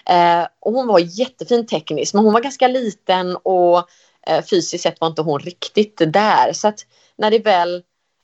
Eh, 0.07 0.47
och 0.61 0.73
hon 0.73 0.87
var 0.87 0.99
jättefin 0.99 1.67
tekniskt, 1.67 2.15
men 2.15 2.25
hon 2.25 2.33
var 2.33 2.41
ganska 2.41 2.69
liten 2.69 3.37
och 3.37 3.79
eh, 4.27 4.45
fysiskt 4.51 4.83
sett 4.83 5.01
var 5.01 5.09
inte 5.09 5.23
hon 5.23 5.41
riktigt 5.41 6.01
där. 6.13 6.53
Så 6.53 6.69
att 6.69 6.87
när 7.19 7.31
det 7.31 7.39
väl 7.39 7.83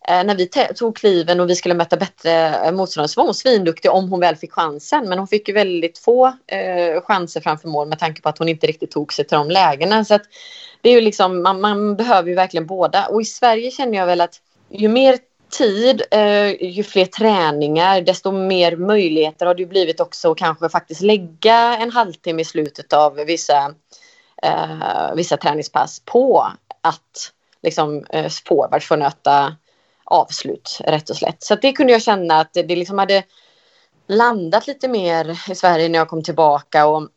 Eh, 0.09 0.25
när 0.25 0.35
vi 0.35 0.47
tog 0.75 0.97
kliven 0.97 1.40
och 1.40 1.50
vi 1.50 1.56
skulle 1.56 1.75
möta 1.75 1.97
bättre 1.97 2.56
eh, 2.66 2.73
motståndare 2.73 3.09
så 3.09 3.21
var 3.21 3.26
hon 3.26 3.35
svinduktig 3.35 3.90
om 3.90 4.11
hon 4.11 4.21
väl 4.21 4.37
fick 4.37 4.52
chansen. 4.52 5.09
Men 5.09 5.18
hon 5.18 5.28
fick 5.28 5.49
ju 5.49 5.54
väldigt 5.54 5.99
få 5.99 6.26
eh, 6.26 7.02
chanser 7.02 7.40
framför 7.40 7.68
mål 7.68 7.88
med 7.88 7.99
tanke 7.99 8.23
på 8.23 8.28
att 8.28 8.38
hon 8.38 8.49
inte 8.49 8.66
riktigt 8.66 8.90
tog 8.90 9.12
sig 9.12 9.26
till 9.26 9.38
de 9.38 9.50
lägena. 9.50 10.04
Så 10.04 10.14
att 10.14 10.23
det 10.80 10.88
är 10.90 10.94
ju 10.94 11.00
liksom, 11.00 11.42
man, 11.42 11.61
man 11.61 11.97
behöver 11.97 12.28
ju 12.28 12.35
verkligen 12.35 12.66
båda. 12.66 13.06
Och 13.06 13.23
i 13.23 13.25
Sverige 13.25 13.71
känner 13.71 13.99
jag 13.99 14.06
väl 14.06 14.21
att 14.21 14.40
ju 14.71 14.88
mer 14.88 15.18
tid, 15.59 16.02
eh, 16.11 16.62
ju 16.62 16.82
fler 16.82 17.04
träningar, 17.04 18.00
desto 18.00 18.32
mer 18.32 18.76
möjligheter 18.76 19.47
har 19.47 19.54
det 19.54 19.66
blivit 19.66 20.00
också 20.00 20.32
att 20.32 20.38
kanske 20.38 20.68
faktiskt 20.68 21.00
lägga 21.00 21.76
en 21.76 21.90
halvtimme 21.90 22.42
i 22.42 22.44
slutet 22.44 22.92
av 22.92 23.14
vissa, 23.14 23.75
eh, 24.42 25.14
vissa 25.14 25.37
träningspass 25.37 26.02
på 26.04 26.47
att 26.80 27.32
liksom, 27.62 28.04
eh, 28.11 28.28
forwards 28.49 28.87
får 28.87 28.97
nöta 28.97 29.56
avslut 30.12 30.78
rätt 30.85 31.11
och 31.11 31.16
slätt. 31.16 31.42
Så 31.42 31.54
det 31.54 31.73
kunde 31.73 31.92
jag 31.92 32.02
känna 32.02 32.40
att 32.40 32.52
det 32.52 32.76
liksom 32.76 32.99
hade 32.99 33.23
landat 34.09 34.66
lite 34.66 34.88
mer 34.88 35.50
i 35.50 35.54
Sverige 35.54 35.88
när 35.88 35.99
jag 35.99 36.09
kom 36.09 36.23
tillbaka 36.23 36.87
och 36.87 37.09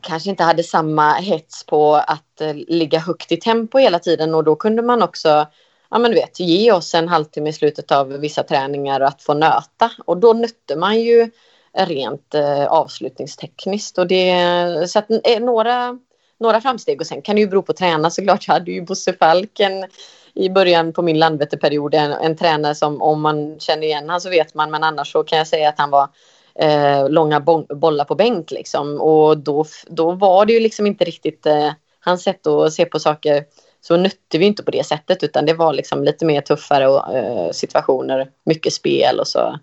kanske 0.00 0.30
inte 0.30 0.44
hade 0.44 0.62
samma 0.62 1.12
hets 1.14 1.66
på 1.66 1.94
att 1.94 2.40
eh, 2.40 2.54
ligga 2.54 2.98
högt 2.98 3.32
i 3.32 3.36
tempo 3.36 3.78
hela 3.78 3.98
tiden. 3.98 4.34
Och 4.34 4.44
då 4.44 4.56
kunde 4.56 4.82
man 4.82 5.02
också 5.02 5.46
ja 5.90 5.98
men 5.98 6.10
du 6.10 6.14
vet, 6.14 6.40
ge 6.40 6.72
oss 6.72 6.94
en 6.94 7.08
halvtimme 7.08 7.50
i 7.50 7.52
slutet 7.52 7.92
av 7.92 8.08
vissa 8.08 8.42
träningar 8.42 9.00
att 9.00 9.22
få 9.22 9.34
nöta. 9.34 9.90
Och 10.04 10.16
då 10.16 10.32
nötte 10.32 10.76
man 10.76 11.00
ju 11.00 11.30
rent 11.72 12.34
eh, 12.34 12.66
avslutningstekniskt. 12.66 13.98
Och 13.98 14.06
det 14.06 14.90
så 14.90 14.98
att 14.98 15.10
eh, 15.10 15.40
några 15.40 15.98
några 16.40 16.60
framsteg. 16.60 17.00
Och 17.00 17.06
sen 17.06 17.22
kan 17.22 17.36
det 17.36 17.40
ju 17.40 17.48
bero 17.48 17.62
på 17.62 17.72
tränare 17.72 18.10
såklart. 18.10 18.48
Jag 18.48 18.54
hade 18.54 18.70
ju 18.70 18.82
Bosse 18.82 19.12
Falken 19.12 19.86
i 20.34 20.48
början 20.48 20.92
på 20.92 21.02
min 21.02 21.18
Landvetterperiod. 21.18 21.94
En, 21.94 22.12
en 22.12 22.36
tränare 22.36 22.74
som 22.74 23.02
om 23.02 23.20
man 23.20 23.60
känner 23.60 23.82
igen 23.82 24.08
han 24.08 24.20
så 24.20 24.30
vet 24.30 24.54
man. 24.54 24.70
Men 24.70 24.84
annars 24.84 25.12
så 25.12 25.24
kan 25.24 25.38
jag 25.38 25.46
säga 25.46 25.68
att 25.68 25.78
han 25.78 25.90
var 25.90 26.08
eh, 26.54 27.08
långa 27.08 27.40
bollar 27.68 28.04
på 28.04 28.14
bänk 28.14 28.50
liksom. 28.50 29.00
Och 29.00 29.38
då, 29.38 29.64
då 29.86 30.12
var 30.12 30.46
det 30.46 30.52
ju 30.52 30.60
liksom 30.60 30.86
inte 30.86 31.04
riktigt 31.04 31.46
eh, 31.46 31.72
hans 32.00 32.22
sätt 32.22 32.46
att 32.46 32.72
se 32.72 32.84
på 32.84 32.98
saker. 32.98 33.44
Så 33.80 33.96
nötte 33.96 34.38
vi 34.38 34.46
inte 34.46 34.62
på 34.62 34.70
det 34.70 34.86
sättet 34.86 35.22
utan 35.22 35.46
det 35.46 35.54
var 35.54 35.72
liksom 35.72 36.04
lite 36.04 36.24
mer 36.24 36.40
tuffare 36.40 36.88
och, 36.88 37.14
eh, 37.14 37.50
situationer, 37.50 38.30
mycket 38.44 38.72
spel 38.72 39.20
och 39.20 39.28
så 39.28 39.58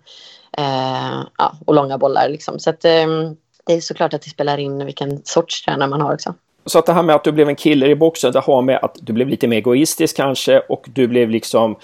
eh, 0.58 1.22
ja, 1.38 1.58
och 1.66 1.74
långa 1.74 1.98
bollar 1.98 2.28
liksom. 2.28 2.58
Så 2.58 2.70
att 2.70 2.84
eh, 2.84 3.06
det 3.66 3.72
är 3.72 3.80
såklart 3.80 4.14
att 4.14 4.22
det 4.22 4.30
spelar 4.30 4.58
in 4.58 4.86
vilken 4.86 5.24
sorts 5.24 5.64
tränare 5.64 5.88
man 5.88 6.00
har 6.00 6.14
också. 6.14 6.34
Så 6.66 6.78
att 6.78 6.86
det 6.86 6.92
här 6.92 7.02
med 7.02 7.16
att 7.16 7.24
du 7.24 7.32
blev 7.32 7.48
en 7.48 7.56
killer 7.56 7.88
i 7.88 7.94
boxen, 7.94 8.32
det 8.32 8.40
har 8.40 8.62
med 8.62 8.78
att 8.82 8.98
du 9.00 9.12
blev 9.12 9.28
lite 9.28 9.48
mer 9.48 9.56
egoistisk 9.56 10.16
kanske 10.16 10.60
och 10.60 10.86
du 10.94 11.08
blev 11.08 11.30
liksom... 11.30 11.76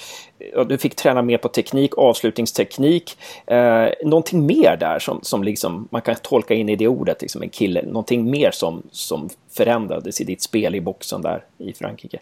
Du 0.66 0.78
fick 0.78 0.96
träna 0.96 1.22
mer 1.22 1.38
på 1.38 1.48
teknik, 1.48 1.98
avslutningsteknik. 1.98 3.18
Eh, 3.46 3.88
någonting 4.04 4.46
mer 4.46 4.76
där 4.76 4.98
som, 4.98 5.20
som 5.22 5.44
liksom 5.44 5.88
man 5.90 6.02
kan 6.02 6.14
tolka 6.14 6.54
in 6.54 6.68
i 6.68 6.76
det 6.76 6.88
ordet, 6.88 7.22
liksom 7.22 7.42
en 7.42 7.48
kille. 7.48 7.82
Någonting 7.82 8.30
mer 8.30 8.50
som, 8.50 8.82
som 8.90 9.28
förändrades 9.50 10.20
i 10.20 10.24
ditt 10.24 10.42
spel 10.42 10.74
i 10.74 10.80
boxen 10.80 11.22
där 11.22 11.44
i 11.58 11.72
Frankrike. 11.72 12.18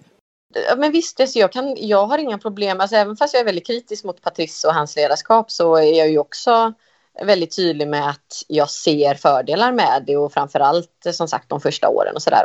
Ja, 0.68 0.76
men 0.76 0.92
visst, 0.92 1.20
alltså 1.20 1.38
jag, 1.38 1.52
kan, 1.52 1.76
jag 1.78 2.06
har 2.06 2.18
inga 2.18 2.38
problem. 2.38 2.80
Alltså, 2.80 2.96
även 2.96 3.16
fast 3.16 3.34
jag 3.34 3.40
är 3.40 3.44
väldigt 3.44 3.66
kritisk 3.66 4.04
mot 4.04 4.22
Patrice 4.22 4.64
och 4.64 4.74
hans 4.74 4.96
ledarskap 4.96 5.50
så 5.50 5.76
är 5.76 5.98
jag 5.98 6.10
ju 6.10 6.18
också 6.18 6.72
väldigt 7.22 7.56
tydlig 7.56 7.88
med 7.88 8.08
att 8.08 8.42
jag 8.48 8.70
ser 8.70 9.14
fördelar 9.14 9.72
med 9.72 10.04
det 10.06 10.16
och 10.16 10.32
framförallt 10.32 11.06
eh, 11.06 11.12
som 11.12 11.28
sagt 11.28 11.48
de 11.48 11.60
första 11.60 11.88
åren 11.88 12.14
och 12.14 12.22
sådär. 12.22 12.42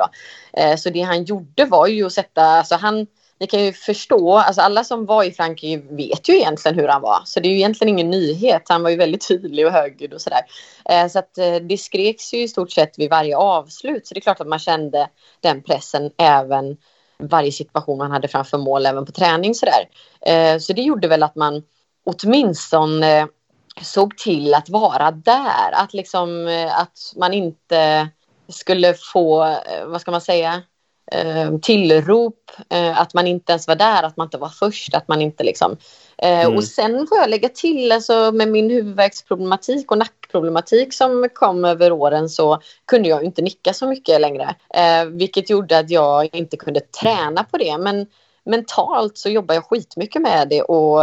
Eh, 0.53 0.75
så 0.75 0.89
det 0.89 1.01
han 1.01 1.23
gjorde 1.23 1.65
var 1.65 1.87
ju 1.87 2.05
att 2.05 2.13
sätta, 2.13 2.41
alltså 2.41 2.75
han, 2.75 3.07
ni 3.39 3.47
kan 3.47 3.63
ju 3.63 3.73
förstå, 3.73 4.37
alltså 4.37 4.61
alla 4.61 4.83
som 4.83 5.05
var 5.05 5.23
i 5.23 5.31
Frankrike 5.31 5.95
vet 5.95 6.29
ju 6.29 6.35
egentligen 6.35 6.79
hur 6.79 6.87
han 6.87 7.01
var. 7.01 7.21
Så 7.25 7.39
det 7.39 7.47
är 7.47 7.49
ju 7.49 7.57
egentligen 7.57 7.89
ingen 7.89 8.09
nyhet. 8.09 8.63
Han 8.69 8.83
var 8.83 8.89
ju 8.89 8.95
väldigt 8.95 9.27
tydlig 9.27 9.65
och 9.65 9.73
högljudd 9.73 10.13
och 10.13 10.21
sådär. 10.21 10.41
Eh, 10.89 11.07
så 11.07 11.19
att 11.19 11.37
eh, 11.37 11.55
det 11.55 11.77
skreks 11.77 12.33
ju 12.33 12.43
i 12.43 12.47
stort 12.47 12.71
sett 12.71 12.99
vid 12.99 13.09
varje 13.09 13.37
avslut. 13.37 14.07
Så 14.07 14.13
det 14.13 14.19
är 14.19 14.21
klart 14.21 14.41
att 14.41 14.47
man 14.47 14.59
kände 14.59 15.09
den 15.41 15.63
pressen 15.63 16.11
även 16.17 16.77
varje 17.17 17.51
situation 17.51 17.97
man 17.97 18.11
hade 18.11 18.27
framför 18.27 18.57
mål, 18.57 18.85
även 18.85 19.05
på 19.05 19.11
träning 19.11 19.55
sådär. 19.55 19.87
Eh, 20.21 20.59
så 20.59 20.73
det 20.73 20.81
gjorde 20.81 21.07
väl 21.07 21.23
att 21.23 21.35
man 21.35 21.63
åtminstone 22.05 23.19
eh, 23.19 23.25
såg 23.81 24.17
till 24.17 24.53
att 24.53 24.69
vara 24.69 25.11
där. 25.11 25.71
Att, 25.71 25.93
liksom, 25.93 26.47
eh, 26.47 26.79
att 26.79 27.13
man 27.15 27.33
inte 27.33 28.09
skulle 28.47 28.93
få, 28.93 29.43
eh, 29.43 29.85
vad 29.85 30.01
ska 30.01 30.11
man 30.11 30.21
säga, 30.21 30.61
eh, 31.11 31.57
tillrop, 31.61 32.51
att 32.95 33.13
man 33.13 33.27
inte 33.27 33.51
ens 33.51 33.67
var 33.67 33.75
där, 33.75 34.03
att 34.03 34.17
man 34.17 34.27
inte 34.27 34.37
var 34.37 34.49
först, 34.49 34.95
att 34.95 35.07
man 35.07 35.21
inte 35.21 35.43
liksom... 35.43 35.77
Mm. 36.17 36.55
Och 36.55 36.63
sen 36.63 37.07
får 37.07 37.17
jag 37.17 37.29
lägga 37.29 37.49
till, 37.49 37.91
alltså 37.91 38.31
med 38.31 38.47
min 38.47 38.69
huvudvärksproblematik 38.69 39.91
och 39.91 39.97
nackproblematik 39.97 40.93
som 40.93 41.29
kom 41.33 41.65
över 41.65 41.91
åren 41.91 42.29
så 42.29 42.59
kunde 42.85 43.09
jag 43.09 43.23
inte 43.23 43.41
nicka 43.41 43.73
så 43.73 43.87
mycket 43.87 44.21
längre. 44.21 44.55
vilket 45.11 45.49
gjorde 45.49 45.79
att 45.79 45.89
jag 45.89 46.35
inte 46.35 46.57
kunde 46.57 46.79
träna 46.79 47.43
på 47.43 47.57
det. 47.57 47.77
Men 47.77 48.07
mentalt 48.45 49.17
så 49.17 49.29
jobbar 49.29 49.55
jag 49.55 49.65
skitmycket 49.65 50.21
med 50.21 50.49
det 50.49 50.61
och 50.61 50.99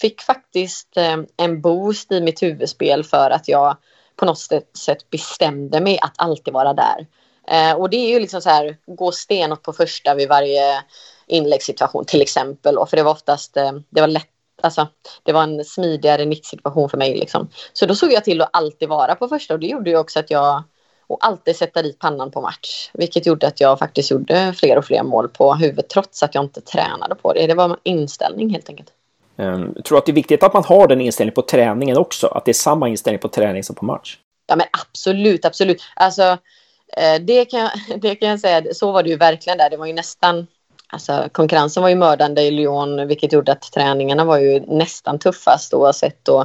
fick 0.00 0.22
faktiskt 0.22 0.96
eh, 0.96 1.16
en 1.36 1.60
boost 1.60 2.12
i 2.12 2.20
mitt 2.20 2.42
huvudspel 2.42 3.04
för 3.04 3.30
att 3.30 3.48
jag 3.48 3.76
på 4.16 4.24
något 4.24 4.38
sätt 4.78 5.10
bestämde 5.10 5.80
mig 5.80 5.98
att 6.02 6.14
alltid 6.16 6.54
vara 6.54 6.74
där. 6.74 7.06
Eh, 7.48 7.76
och 7.76 7.90
det 7.90 7.96
är 7.96 8.08
ju 8.08 8.20
liksom 8.20 8.40
så 8.40 8.50
här, 8.50 8.76
gå 8.86 9.12
stenåt 9.12 9.62
på 9.62 9.72
första 9.72 10.14
vid 10.14 10.28
varje 10.28 10.82
inläggssituation 11.26 12.04
till 12.04 12.22
exempel. 12.22 12.78
Och 12.78 12.90
för 12.90 12.96
det 12.96 13.02
var 13.02 13.12
oftast, 13.12 13.56
eh, 13.56 13.72
det 13.90 14.00
var 14.00 14.08
lätt, 14.08 14.28
alltså 14.62 14.88
det 15.22 15.32
var 15.32 15.42
en 15.42 15.64
smidigare 15.64 16.24
nittsituation 16.24 16.90
för 16.90 16.98
mig 16.98 17.16
liksom. 17.16 17.48
Så 17.72 17.86
då 17.86 17.94
såg 17.94 18.12
jag 18.12 18.24
till 18.24 18.40
att 18.40 18.50
alltid 18.52 18.88
vara 18.88 19.14
på 19.14 19.28
första 19.28 19.54
och 19.54 19.60
det 19.60 19.66
gjorde 19.66 19.90
ju 19.90 19.96
också 19.96 20.18
att 20.18 20.30
jag 20.30 20.62
och 21.06 21.26
alltid 21.26 21.56
sätta 21.56 21.82
dit 21.82 21.98
pannan 21.98 22.30
på 22.30 22.40
match. 22.40 22.90
Vilket 22.94 23.26
gjorde 23.26 23.46
att 23.46 23.60
jag 23.60 23.78
faktiskt 23.78 24.10
gjorde 24.10 24.52
fler 24.56 24.78
och 24.78 24.84
fler 24.84 25.02
mål 25.02 25.28
på 25.28 25.54
huvudet 25.54 25.88
trots 25.88 26.22
att 26.22 26.34
jag 26.34 26.44
inte 26.44 26.60
tränade 26.60 27.14
på 27.14 27.32
det. 27.32 27.46
Det 27.46 27.54
var 27.54 27.64
en 27.64 27.76
inställning 27.82 28.50
helt 28.50 28.68
enkelt. 28.68 28.92
Jag 29.36 29.84
tror 29.84 29.98
att 29.98 30.06
det 30.06 30.12
är 30.12 30.14
viktigt 30.14 30.42
att 30.42 30.54
man 30.54 30.64
har 30.64 30.88
den 30.88 31.00
inställningen 31.00 31.34
på 31.34 31.42
träningen 31.42 31.96
också, 31.96 32.26
att 32.26 32.44
det 32.44 32.50
är 32.50 32.52
samma 32.52 32.88
inställning 32.88 33.20
på 33.20 33.28
träning 33.28 33.64
som 33.64 33.76
på 33.76 33.84
match. 33.84 34.18
Ja 34.46 34.56
men 34.56 34.66
absolut, 34.72 35.44
absolut. 35.44 35.82
Alltså, 35.96 36.22
eh, 36.96 37.20
det 37.20 37.44
kan, 37.44 37.60
jag, 37.60 37.70
det 38.00 38.14
kan 38.14 38.28
jag 38.28 38.40
säga, 38.40 38.74
så 38.74 38.92
var 38.92 39.02
det 39.02 39.08
ju 39.10 39.16
verkligen 39.16 39.58
där. 39.58 39.70
Det 39.70 39.76
var 39.76 39.86
ju 39.86 39.92
nästan, 39.92 40.46
alltså 40.88 41.28
konkurrensen 41.32 41.82
var 41.82 41.90
ju 41.90 41.96
mördande 41.96 42.42
i 42.42 42.50
Lyon, 42.50 43.08
vilket 43.08 43.32
gjorde 43.32 43.52
att 43.52 43.72
träningarna 43.72 44.24
var 44.24 44.38
ju 44.38 44.60
nästan 44.60 45.18
tuffast 45.18 45.74
oavsett. 45.74 46.28
Och, 46.28 46.42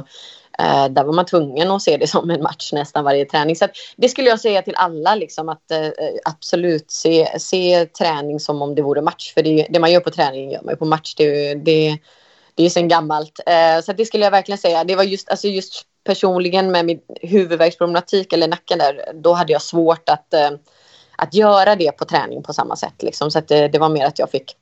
eh, 0.58 0.88
där 0.88 1.04
var 1.04 1.12
man 1.12 1.26
tvungen 1.26 1.70
att 1.70 1.82
se 1.82 1.96
det 1.96 2.06
som 2.06 2.30
en 2.30 2.42
match 2.42 2.72
nästan 2.72 3.04
varje 3.04 3.24
träning. 3.24 3.56
Så 3.56 3.68
det 3.96 4.08
skulle 4.08 4.28
jag 4.28 4.40
säga 4.40 4.62
till 4.62 4.76
alla, 4.76 5.14
liksom, 5.14 5.48
att 5.48 5.70
eh, 5.70 5.88
absolut 6.24 6.90
se, 6.90 7.38
se 7.38 7.86
träning 7.86 8.40
som 8.40 8.62
om 8.62 8.74
det 8.74 8.82
vore 8.82 9.02
match. 9.02 9.34
För 9.34 9.42
det, 9.42 9.66
det 9.70 9.78
man 9.78 9.92
gör 9.92 10.00
på 10.00 10.10
träning 10.10 10.50
gör 10.50 10.62
man 10.62 10.72
ju 10.72 10.76
på 10.76 10.84
match. 10.84 11.14
Det, 11.14 11.54
det, 11.54 11.98
det 12.54 12.64
är 12.64 12.70
sen 12.70 12.88
gammalt. 12.88 13.40
Eh, 13.46 13.82
så 13.84 13.92
det 13.92 14.04
skulle 14.04 14.24
jag 14.24 14.30
verkligen 14.30 14.58
säga. 14.58 14.84
Det 14.84 14.96
var 14.96 15.04
just, 15.04 15.28
alltså 15.28 15.48
just 15.48 15.82
personligen 16.04 16.70
med 16.70 16.84
min 16.84 17.00
huvudvärksproblematik 17.22 18.32
eller 18.32 18.48
nacken 18.48 18.78
där, 18.78 19.12
då 19.14 19.32
hade 19.32 19.52
jag 19.52 19.62
svårt 19.62 20.08
att, 20.08 20.34
eh, 20.34 20.50
att 21.16 21.34
göra 21.34 21.76
det 21.76 21.92
på 21.92 22.04
träning 22.04 22.42
på 22.42 22.52
samma 22.52 22.76
sätt. 22.76 23.02
Liksom. 23.02 23.30
Så 23.30 23.38
att 23.38 23.48
det, 23.48 23.68
det 23.68 23.78
var 23.78 23.88
mer 23.88 24.06
att 24.06 24.18
jag 24.18 24.30
fick 24.30 24.56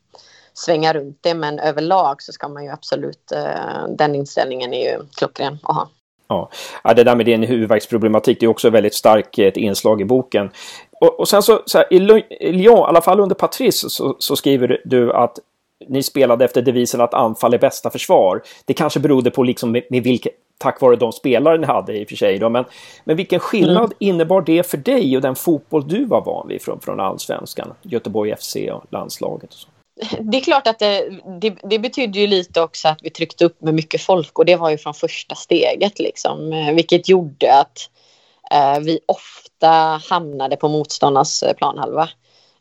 svänga 0.55 0.93
runt 0.93 1.19
det. 1.21 1.35
Men 1.35 1.59
överlag 1.59 2.23
så 2.23 2.33
ska 2.33 2.49
man 2.49 2.65
ju 2.65 2.71
absolut, 2.71 3.33
eh, 3.33 3.89
den 3.89 4.15
inställningen 4.15 4.75
är 4.75 4.93
ju 4.93 4.99
klockren 5.17 5.59
att 5.63 5.77
ha. 5.77 5.89
Ja, 6.29 6.51
det 6.97 7.05
där 7.05 7.15
med 7.15 7.27
din 7.27 7.43
huvudvärksproblematik, 7.43 8.41
det 8.41 8.47
är 8.47 8.51
också 8.51 8.71
väldigt 8.71 8.95
starkt 8.95 9.39
eh, 9.39 9.47
ett 9.47 9.57
inslag 9.57 10.01
i 10.01 10.05
boken. 10.05 10.51
Och, 11.01 11.21
och 11.21 11.29
sen 11.29 11.43
så, 11.43 11.63
så 11.67 11.79
här, 11.79 11.93
i 11.93 11.99
Lyon, 11.99 12.79
i 12.79 12.83
alla 12.83 13.03
fall 13.03 13.21
under 13.21 13.35
Patrice, 13.35 13.91
så, 13.91 14.17
så, 14.19 14.37
skriver 14.37 14.81
du 14.85 15.13
att 15.13 15.39
ni 15.87 16.03
spelade 16.03 16.45
efter 16.45 16.63
devisen 16.63 17.01
att 17.01 17.15
anfall 17.15 17.55
är 17.55 17.59
bästa 17.59 17.91
försvar. 17.91 18.43
Det 18.65 18.75
kanske 18.75 19.01
berodde 19.01 19.31
på 19.31 19.43
liksom 19.43 19.73
med, 19.73 19.83
med 19.91 20.03
vilka, 20.03 20.31
tack 20.59 20.81
vare 20.81 20.97
de 20.97 21.13
spelare 21.13 21.59
ni 21.59 21.67
hade 21.67 21.99
i 21.99 22.05
och 22.05 22.09
för 22.09 22.17
sig. 22.17 22.39
Då. 22.39 22.49
Men, 22.49 22.65
men 23.05 23.17
vilken 23.17 23.41
skillnad 23.41 23.85
mm. 23.85 23.97
innebar 23.99 24.43
det 24.43 24.67
för 24.67 24.79
dig 24.79 25.17
och 25.17 25.23
den 25.23 25.35
fotboll 25.35 25.89
du 25.89 26.05
var 26.05 26.25
van 26.25 26.49
vid 26.49 26.63
från, 26.63 26.81
från 26.81 27.01
allsvenskan, 27.01 27.75
Göteborg 27.83 28.37
FC 28.37 28.57
och 28.73 28.85
landslaget? 28.91 29.51
Och 29.53 29.59
så? 29.59 29.69
Det 30.21 30.37
är 30.37 30.41
klart 30.41 30.67
att 30.67 30.79
det, 30.79 31.21
det, 31.41 31.57
det 31.63 31.79
betyder 31.79 32.21
ju 32.21 32.27
lite 32.27 32.61
också 32.61 32.89
att 32.89 32.99
vi 33.03 33.11
tryckte 33.11 33.45
upp 33.45 33.63
med 33.63 33.75
mycket 33.75 34.03
folk 34.03 34.39
och 34.39 34.45
det 34.45 34.57
var 34.57 34.71
ju 34.71 34.79
från 34.79 34.95
första 34.95 35.35
steget 35.35 35.99
liksom, 35.99 36.53
eh, 36.53 36.75
vilket 36.75 37.09
gjorde 37.09 37.55
att 37.55 37.91
eh, 38.51 38.81
vi 38.81 39.01
ofta 39.07 40.01
hamnade 40.11 40.57
på 40.57 40.69
motståndarnas 40.69 41.45
planhalva. 41.57 42.09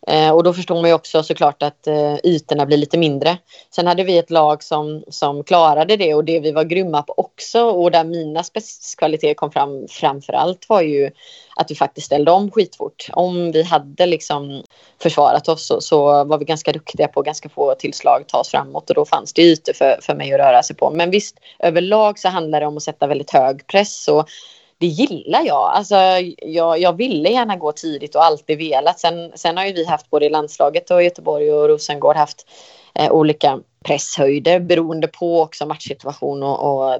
Eh, 0.08 0.32
och 0.32 0.44
då 0.44 0.54
förstår 0.54 0.76
man 0.76 0.90
ju 0.90 0.94
också 0.94 1.24
såklart 1.24 1.64
att 1.64 1.88
eh, 1.88 2.16
ytorna 2.24 2.66
blir 2.66 2.78
lite 2.78 2.98
mindre. 2.98 3.38
Sen 3.76 3.88
hade 3.88 4.04
vi 4.04 4.18
ett 4.18 4.30
lag 4.30 4.64
som, 4.64 5.04
som 5.08 5.44
klarade 5.44 5.96
det 5.96 6.14
och 6.14 6.24
det 6.24 6.40
vi 6.40 6.52
var 6.52 6.64
grymma 6.64 7.02
på 7.02 7.14
också 7.18 7.62
och 7.64 7.92
där 7.92 8.04
mina 8.04 8.44
spetskvaliteter 8.44 9.34
kom 9.34 9.52
fram 9.52 9.88
framför 9.90 10.34
allt 10.34 10.70
var 10.70 10.82
ju 10.82 11.12
att 11.56 11.72
vi 11.72 11.76
faktiskt 11.76 12.08
ställde 12.08 12.32
om 12.32 12.52
skitfort. 12.52 13.08
Om 13.12 13.52
vi 13.52 13.64
hade 13.64 14.06
liksom 14.06 14.64
försvarat 15.02 15.50
oss 15.50 15.68
så, 15.68 15.82
så 15.82 16.24
var 16.24 16.38
vi 16.38 16.46
ganska 16.46 16.72
duktiga 16.72 17.08
på 17.08 17.22
ganska 17.22 17.50
få 17.50 17.76
tillslag 17.76 18.24
ta 18.28 18.40
oss 18.40 18.50
framåt 18.50 18.90
och 18.90 18.96
då 18.96 19.06
fanns 19.06 19.34
det 19.34 19.42
ytor 19.42 19.74
för, 19.74 20.00
för 20.02 20.16
mig 20.16 20.34
att 20.34 20.40
röra 20.40 20.64
sig 20.64 20.76
på. 20.76 20.92
Men 20.92 21.12
visst, 21.12 21.36
överlag 21.60 22.20
så 22.20 22.30
handlar 22.30 22.60
det 22.60 22.68
om 22.68 22.78
att 22.78 22.84
sätta 22.84 23.08
väldigt 23.08 23.32
hög 23.32 23.68
press 23.68 24.08
och 24.08 24.30
det 24.78 24.88
gillar 24.88 25.46
jag. 25.46 25.72
Alltså, 25.74 25.96
jag. 26.38 26.80
Jag 26.80 26.98
ville 26.98 27.30
gärna 27.30 27.56
gå 27.56 27.72
tidigt 27.72 28.16
och 28.16 28.26
alltid 28.26 28.58
velat. 28.58 29.00
Sen, 29.00 29.32
sen 29.36 29.58
har 29.58 29.66
ju 29.66 29.74
vi 29.74 29.86
haft 29.86 30.10
både 30.10 30.26
i 30.26 30.30
landslaget 30.30 30.92
och 30.92 31.04
Göteborg 31.04 31.54
och 31.54 31.70
Rosengård 31.70 32.16
haft 32.16 32.48
eh, 32.96 33.12
olika 33.12 33.60
presshöjder 33.86 34.60
beroende 34.60 35.08
på 35.08 35.42
också 35.42 35.66
matchsituation 35.66 36.44
och, 36.44 36.60
och 36.60 37.00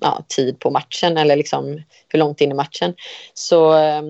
ja, 0.00 0.22
tid 0.28 0.58
på 0.58 0.70
matchen 0.70 1.16
eller 1.16 1.36
liksom 1.36 1.82
hur 2.08 2.18
långt 2.18 2.40
in 2.40 2.50
i 2.50 2.54
matchen. 2.54 2.94
Så 3.34 3.56
ja, 3.56 4.02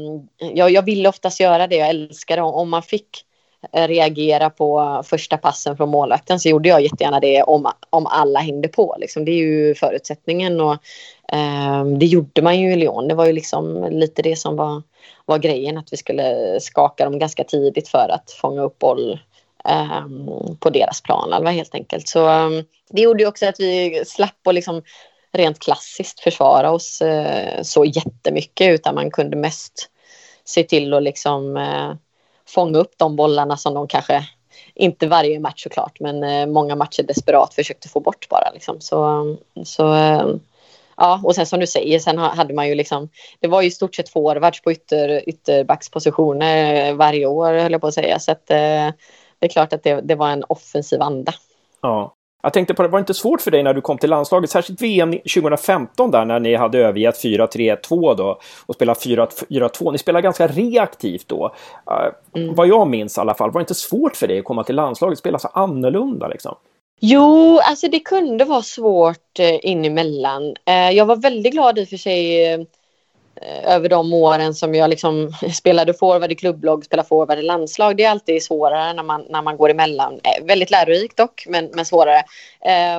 jag, 0.55 0.71
jag 0.71 0.83
ville 0.83 1.09
oftast 1.09 1.41
göra 1.41 1.67
det. 1.67 1.77
Jag 1.77 1.89
älskar 1.89 2.37
det. 2.37 2.43
Om 2.43 2.71
man 2.71 2.83
fick 2.83 3.25
Eh, 3.73 3.89
reagera 3.89 4.51
på 4.51 5.03
första 5.07 5.37
passen 5.37 5.77
från 5.77 5.89
målvakten 5.89 6.41
så 6.41 6.49
gjorde 6.49 6.69
jag 6.69 6.83
jättegärna 6.83 7.21
det 7.21 7.43
om, 7.43 7.73
om 7.91 8.07
alla 8.07 8.41
hängde 8.41 8.69
på. 8.69 8.97
Liksom. 9.01 9.25
Det 9.25 9.31
är 9.31 9.37
ju 9.37 9.75
förutsättningen 9.75 10.61
och 10.61 10.73
eh, 11.33 11.85
det 11.85 12.07
gjorde 12.07 12.43
man 12.43 12.61
ju 12.61 12.73
i 12.73 12.77
Lyon. 12.77 13.09
Det 13.09 13.15
var 13.15 13.27
ju 13.27 13.33
liksom 13.33 13.89
lite 13.91 14.23
det 14.23 14.37
som 14.37 14.57
var, 14.57 14.83
var 15.27 15.39
grejen 15.39 15.79
att 15.79 15.93
vi 15.93 15.97
skulle 15.97 16.59
skaka 16.61 17.05
dem 17.05 17.19
ganska 17.19 17.45
tidigt 17.45 17.89
för 17.89 18.09
att 18.09 18.31
fånga 18.31 18.63
upp 18.63 18.79
boll 18.79 19.21
eh, 19.69 20.07
på 20.61 20.71
deras 20.71 21.01
plan 21.01 21.47
helt 21.47 21.75
enkelt. 21.75 22.09
Så 22.09 22.29
eh, 22.29 22.51
det 22.91 23.03
gjorde 23.03 23.23
ju 23.23 23.29
också 23.29 23.47
att 23.47 23.61
vi 23.61 24.03
slapp 24.07 24.47
att 24.47 24.55
liksom 24.55 24.83
rent 25.33 25.59
klassiskt 25.59 26.21
försvara 26.21 26.71
oss 26.71 27.03
eh, 27.03 27.63
så 27.63 27.85
jättemycket 27.85 28.69
utan 28.69 28.95
man 28.95 29.11
kunde 29.11 29.37
mest 29.37 29.91
se 30.45 30.63
till 30.63 30.95
att 30.95 31.03
liksom 31.03 31.57
eh, 31.57 31.93
fånga 32.55 32.79
upp 32.79 32.93
de 32.97 33.17
bollarna 33.17 33.57
som 33.57 33.75
de 33.75 33.89
kanske, 33.89 34.25
inte 34.75 35.07
varje 35.07 35.41
match 35.41 35.63
såklart, 35.63 36.01
men 36.01 36.23
eh, 36.23 36.47
många 36.47 36.77
matcher 36.77 37.03
desperat 37.03 37.55
försökte 37.55 37.89
få 37.89 38.01
bort 38.01 38.29
bara. 38.29 38.51
Liksom. 38.55 38.81
Så, 38.81 39.37
så 39.65 39.95
eh, 39.95 40.29
ja, 40.97 41.21
och 41.25 41.35
sen 41.35 41.47
som 41.47 41.61
du 41.61 41.67
säger, 41.67 41.99
sen 41.99 42.19
hade 42.19 42.55
man 42.55 42.69
ju 42.69 42.75
liksom, 42.75 43.09
det 43.41 43.49
var 43.49 43.63
ju 43.63 43.69
i 43.69 43.71
stort 43.71 43.95
sett 43.95 44.09
forwards 44.09 44.63
på 44.63 44.73
ytter, 44.73 45.29
ytterbackspositioner 45.29 46.89
eh, 46.89 46.95
varje 46.95 47.27
år 47.27 47.53
höll 47.55 47.73
jag 47.73 47.81
på 47.81 47.87
att 47.87 47.95
säga. 47.95 48.19
Så 48.19 48.33
att, 48.33 48.47
det 48.47 49.47
är 49.47 49.49
klart 49.49 49.73
att 49.73 49.83
det, 49.83 50.01
det 50.01 50.15
var 50.15 50.29
en 50.31 50.45
offensiv 50.49 51.03
anda. 51.03 51.35
Ja, 51.83 52.15
jag 52.43 52.53
tänkte 52.53 52.75
på 52.75 52.83
det, 52.83 52.89
var 52.89 52.99
det 52.99 53.03
inte 53.03 53.15
svårt 53.15 53.41
för 53.41 53.51
dig 53.51 53.63
när 53.63 53.75
du 53.75 53.81
kom 53.81 53.99
till 53.99 54.11
landslaget, 54.11 54.51
särskilt 54.51 54.83
VM 54.83 55.13
2015 55.13 56.11
där 56.11 56.25
när 56.25 56.41
ni 56.41 56.55
hade 56.55 56.79
övergett 56.79 57.25
4-3-2 57.25 58.17
då 58.17 58.41
och 58.67 58.75
spelat 58.75 59.07
4-2. 59.07 59.93
Ni 59.93 59.99
spelade 59.99 60.23
ganska 60.23 60.47
reaktivt 60.47 61.29
då. 61.29 61.55
Uh, 61.91 62.41
mm. 62.43 62.55
Vad 62.55 62.67
jag 62.67 62.89
minns 62.89 63.19
i 63.19 63.21
alla 63.21 63.35
fall, 63.35 63.51
var 63.51 63.61
det 63.61 63.63
inte 63.63 63.75
svårt 63.75 64.17
för 64.17 64.29
dig 64.29 64.39
att 64.39 64.45
komma 64.45 64.65
till 64.65 64.77
landslaget 64.77 65.13
och 65.13 65.19
spela 65.19 65.39
så 65.39 65.49
annorlunda 65.49 66.29
liksom? 66.29 66.55
Jo, 67.01 67.59
alltså 67.59 67.89
det 67.89 68.01
kunde 68.01 68.45
vara 68.45 68.63
svårt 68.63 69.39
eh, 69.39 69.71
in 69.71 69.85
emellan. 69.85 70.55
Eh, 70.65 70.91
jag 70.91 71.07
var 71.07 71.17
väldigt 71.17 71.53
glad 71.53 71.79
i 71.79 71.85
och 71.85 71.89
för 71.89 71.97
sig 71.97 72.53
eh, 72.53 72.61
Eh, 72.61 72.65
över 73.65 73.89
de 73.89 74.13
åren 74.13 74.55
som 74.55 74.75
jag 74.75 74.91
liksom 74.91 75.33
spelade 75.55 75.95
forward 75.95 76.33
i 76.33 76.35
klubblag, 76.35 76.85
spelade 76.85 77.09
forward 77.09 77.39
i 77.39 77.43
landslag. 77.43 77.97
Det 77.97 78.05
är 78.05 78.11
alltid 78.11 78.43
svårare 78.43 78.93
när 78.93 79.03
man, 79.03 79.27
när 79.31 79.43
man 79.43 79.57
går 79.57 79.71
emellan. 79.71 80.13
Eh, 80.13 80.45
väldigt 80.45 80.71
lärorikt 80.71 81.17
dock, 81.17 81.45
men, 81.49 81.71
men 81.75 81.85
svårare. 81.85 82.23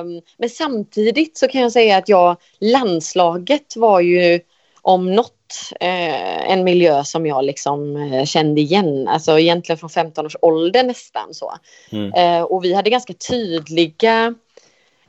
Um, 0.00 0.20
men 0.36 0.50
samtidigt 0.50 1.38
så 1.38 1.48
kan 1.48 1.60
jag 1.60 1.72
säga 1.72 1.96
att 1.96 2.08
jag, 2.08 2.36
landslaget 2.60 3.76
var 3.76 4.00
ju 4.00 4.40
om 4.82 5.14
något 5.14 5.72
eh, 5.80 6.50
en 6.50 6.64
miljö 6.64 7.04
som 7.04 7.26
jag 7.26 7.44
liksom 7.44 7.96
eh, 7.96 8.24
kände 8.24 8.60
igen. 8.60 9.08
Alltså 9.08 9.38
egentligen 9.38 9.78
från 9.78 9.90
15 9.90 10.26
års 10.26 10.36
ålder 10.42 10.84
nästan 10.84 11.34
så. 11.34 11.52
Mm. 11.92 12.12
Eh, 12.12 12.42
och 12.42 12.64
vi 12.64 12.74
hade 12.74 12.90
ganska 12.90 13.12
tydliga, 13.12 14.34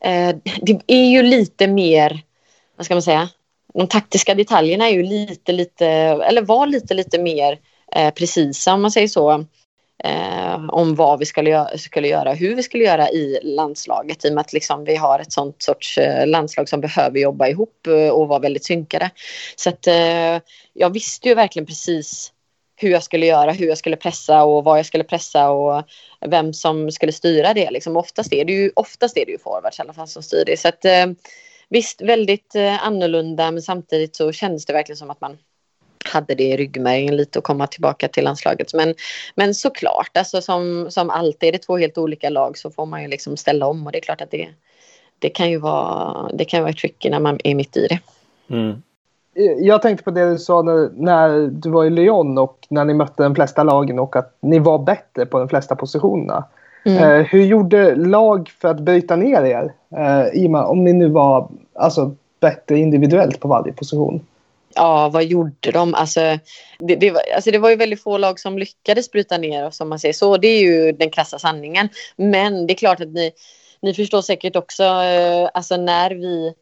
eh, 0.02 0.36
det 0.62 0.82
är 0.88 1.06
ju 1.06 1.24
lite 1.24 1.68
mer, 1.68 2.22
vad 2.76 2.86
ska 2.86 2.96
man 2.96 3.02
säga, 3.02 3.30
de 3.74 3.88
taktiska 3.88 4.36
detaljerna 4.36 4.90
är 4.90 4.94
ju 4.94 5.04
lite, 5.04 5.52
lite, 5.52 5.88
eller 5.88 6.42
var 6.42 6.68
lite, 6.68 6.94
lite 6.94 7.20
mer 7.20 7.60
eh, 7.96 8.14
precisa 8.14 8.74
om 8.74 8.82
man 8.82 8.92
säger 8.92 9.08
så. 9.08 9.46
Eh, 10.04 10.70
om 10.70 10.96
vad 10.96 11.20
vi 11.20 11.26
skulle, 11.26 11.50
göra, 11.50 11.78
skulle 11.78 12.08
göra, 12.08 12.34
hur 12.34 12.56
vi 12.56 12.64
skulle 12.64 12.84
göra 12.84 13.10
i 13.10 13.40
landslaget 13.44 14.26
i 14.26 14.30
och 14.30 14.34
med 14.34 14.42
att 14.42 14.54
liksom 14.54 14.84
vi 14.84 14.96
har 14.96 15.20
ett 15.20 15.32
sånt 15.32 15.64
sorts 15.64 15.98
eh, 15.98 16.28
landslag 16.28 16.70
som 16.70 16.82
behöver 16.82 17.20
jobba 17.20 17.48
ihop 17.48 17.88
eh, 17.88 18.10
och 18.10 18.28
vara 18.28 18.40
väldigt 18.40 18.66
synkade. 18.66 19.10
Så 19.56 19.70
att 19.70 19.88
eh, 19.88 20.40
jag 20.74 20.94
visste 20.94 21.30
ju 21.30 21.36
verkligen 21.36 21.66
precis 21.66 22.32
hur 22.76 22.90
jag 22.90 23.04
skulle 23.04 23.26
göra, 23.26 23.52
hur 23.52 23.68
jag 23.68 23.78
skulle 23.78 23.96
pressa 23.96 24.44
och 24.44 24.64
vad 24.64 24.80
jag 24.80 24.86
skulle 24.86 25.04
pressa 25.04 25.50
och 25.52 25.84
vem 26.30 26.54
som 26.54 26.92
skulle 26.92 27.12
styra 27.12 27.54
det. 27.54 27.72
Liksom 27.72 27.98
oftast 27.98 28.34
är 28.34 28.46
det 28.46 28.54
ju, 28.54 28.72
oftast 28.76 29.18
är 29.18 29.26
det 29.26 29.32
ju 29.32 29.38
forwards 29.38 29.80
i 29.80 29.82
alla 29.82 29.94
fall 29.94 30.08
som 30.08 30.24
styr 30.24 30.46
det. 30.46 30.60
Så 30.60 30.68
att, 30.68 30.86
eh, 30.86 31.06
visst, 31.74 32.02
väldigt 32.02 32.56
eh, 32.56 32.86
annorlunda 32.86 33.52
men 33.52 33.62
samtidigt 33.62 34.16
så 34.16 34.32
kändes 34.32 34.66
det 34.66 34.74
verkligen 34.74 34.98
som 34.98 35.10
att 35.10 35.22
man 35.22 35.38
hade 36.06 36.36
det 36.36 36.44
i 36.44 36.58
ryggmärgen 36.58 37.16
lite 37.16 37.40
att 37.40 37.46
komma 37.46 37.68
tillbaka 37.68 38.08
till 38.08 38.24
landslaget. 38.24 38.74
Men, 38.74 38.96
men 39.36 39.54
såklart, 39.54 40.18
alltså 40.18 40.42
som, 40.42 40.88
som 40.90 41.10
alltid 41.10 41.48
är 41.48 41.52
det 41.52 41.58
två 41.58 41.78
helt 41.78 41.98
olika 41.98 42.30
lag 42.30 42.58
så 42.58 42.72
får 42.72 42.86
man 42.86 43.02
ju 43.02 43.08
liksom 43.08 43.38
ställa 43.38 43.68
om 43.68 43.86
och 43.86 43.92
det 43.92 43.98
är 43.98 44.02
klart 44.02 44.22
att 44.22 44.32
det, 44.32 44.50
det 45.20 45.30
kan 45.30 45.52
ju 45.52 45.58
vara, 45.58 46.30
det 46.34 46.46
kan 46.46 46.64
vara 46.64 46.74
tricky 46.74 47.10
när 47.10 47.20
man 47.20 47.40
är 47.44 47.56
mitt 47.56 47.78
i 47.78 47.88
det. 47.88 48.00
Mm. 48.50 48.82
Jag 49.60 49.82
tänkte 49.82 50.04
på 50.04 50.12
det 50.12 50.30
du 50.30 50.38
sa 50.38 50.62
när, 50.62 50.90
när 50.94 51.48
du 51.48 51.70
var 51.70 51.86
i 51.86 51.90
Lyon 51.90 52.38
och 52.38 52.68
när 52.70 52.86
ni 52.86 52.94
mötte 52.94 53.24
de 53.24 53.36
flesta 53.36 53.64
lagen 53.64 54.00
och 54.00 54.16
att 54.16 54.38
ni 54.40 54.60
var 54.60 54.80
bättre 54.80 55.26
på 55.26 55.40
de 55.40 55.50
flesta 55.50 55.76
positionerna. 55.76 56.46
Mm. 56.86 56.98
Eh, 56.98 57.26
hur 57.26 57.44
gjorde 57.44 57.96
lag 57.96 58.50
för 58.62 58.68
att 58.68 58.80
bryta 58.80 59.16
ner 59.16 59.44
er? 59.44 59.74
Eh, 59.96 60.66
om 60.66 60.84
ni 60.84 60.94
nu 60.94 61.10
var 61.10 61.50
alltså, 61.76 62.16
bättre 62.40 62.78
individuellt 62.78 63.40
på 63.40 63.48
varje 63.48 63.74
position. 63.74 64.22
Ja, 64.76 65.10
vad 65.10 65.24
gjorde 65.24 65.72
de? 65.72 65.94
Alltså 65.94 66.20
det, 66.80 66.96
det, 66.96 67.12
var, 67.12 67.22
alltså 67.36 67.52
det 67.52 67.58
var 67.58 67.70
ju 67.70 67.76
väldigt 67.76 68.04
få 68.04 68.18
lag 68.18 68.40
som 68.40 68.58
lyckades 68.58 69.12
bryta 69.12 69.38
ner 69.38 69.68
oss 69.68 69.82
om 69.82 69.90
man 69.90 70.00
säger 70.00 70.14
så. 70.14 70.38
Det 70.38 70.48
är 70.48 70.62
ju 70.62 70.92
den 70.92 71.10
krassa 71.10 71.40
sanningen. 71.40 71.90
Men 72.16 72.68
det 72.68 72.74
är 72.74 72.78
klart 72.78 73.02
att 73.02 73.14
ni, 73.14 73.32
ni 73.82 73.94
förstår 73.94 74.22
säkert 74.22 74.56
också 74.56 74.84
eh, 74.84 75.50
alltså 75.54 75.78
när 75.78 76.12
vi 76.12 76.54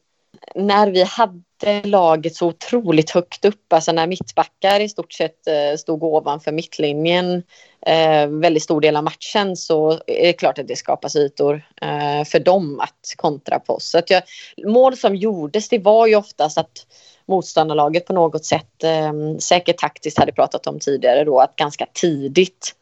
när 0.55 0.91
vi 0.91 1.03
hade 1.03 1.41
laget 1.83 2.35
så 2.35 2.47
otroligt 2.47 3.09
högt 3.09 3.45
upp, 3.45 3.73
alltså 3.73 3.91
när 3.91 4.07
mittbackar 4.07 4.79
i 4.79 4.89
stort 4.89 5.13
sett 5.13 5.47
eh, 5.47 5.77
stod 5.77 6.03
ovanför 6.03 6.51
mittlinjen 6.51 7.43
eh, 7.85 8.27
väldigt 8.27 8.63
stor 8.63 8.81
del 8.81 8.95
av 8.95 9.03
matchen 9.03 9.57
så 9.57 9.91
är 9.91 10.27
det 10.27 10.33
klart 10.33 10.57
att 10.57 10.67
det 10.67 10.75
skapas 10.75 11.15
ytor 11.15 11.63
eh, 11.81 12.23
för 12.25 12.39
dem 12.39 12.79
att 12.79 13.13
kontra 13.15 13.59
på 13.59 13.73
oss. 13.73 13.91
Så 13.91 13.97
att 13.97 14.09
jag, 14.09 14.23
mål 14.65 14.97
som 14.97 15.15
gjordes 15.15 15.69
det 15.69 15.79
var 15.79 16.07
ju 16.07 16.15
oftast 16.15 16.57
att 16.57 16.85
motståndarlaget 17.25 18.05
på 18.05 18.13
något 18.13 18.45
sätt, 18.45 18.83
eh, 18.83 19.37
säkert 19.39 19.77
taktiskt 19.77 20.19
hade 20.19 20.31
pratat 20.31 20.67
om 20.67 20.79
tidigare 20.79 21.23
då, 21.23 21.39
att 21.39 21.55
ganska 21.55 21.85
tidigt 21.93 22.75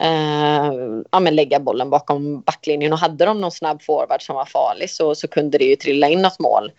eh, 0.00 0.72
ja, 1.10 1.20
men 1.20 1.34
lägga 1.34 1.60
bollen 1.60 1.90
bakom 1.90 2.40
backlinjen 2.40 2.92
och 2.92 2.98
hade 2.98 3.24
de 3.24 3.40
någon 3.40 3.50
snabb 3.50 3.82
forward 3.82 4.22
som 4.22 4.36
var 4.36 4.44
farlig 4.44 4.90
så, 4.90 5.14
så 5.14 5.28
kunde 5.28 5.58
det 5.58 5.64
ju 5.64 5.76
trilla 5.76 6.08
in 6.08 6.22
något 6.22 6.38
mål 6.38 6.72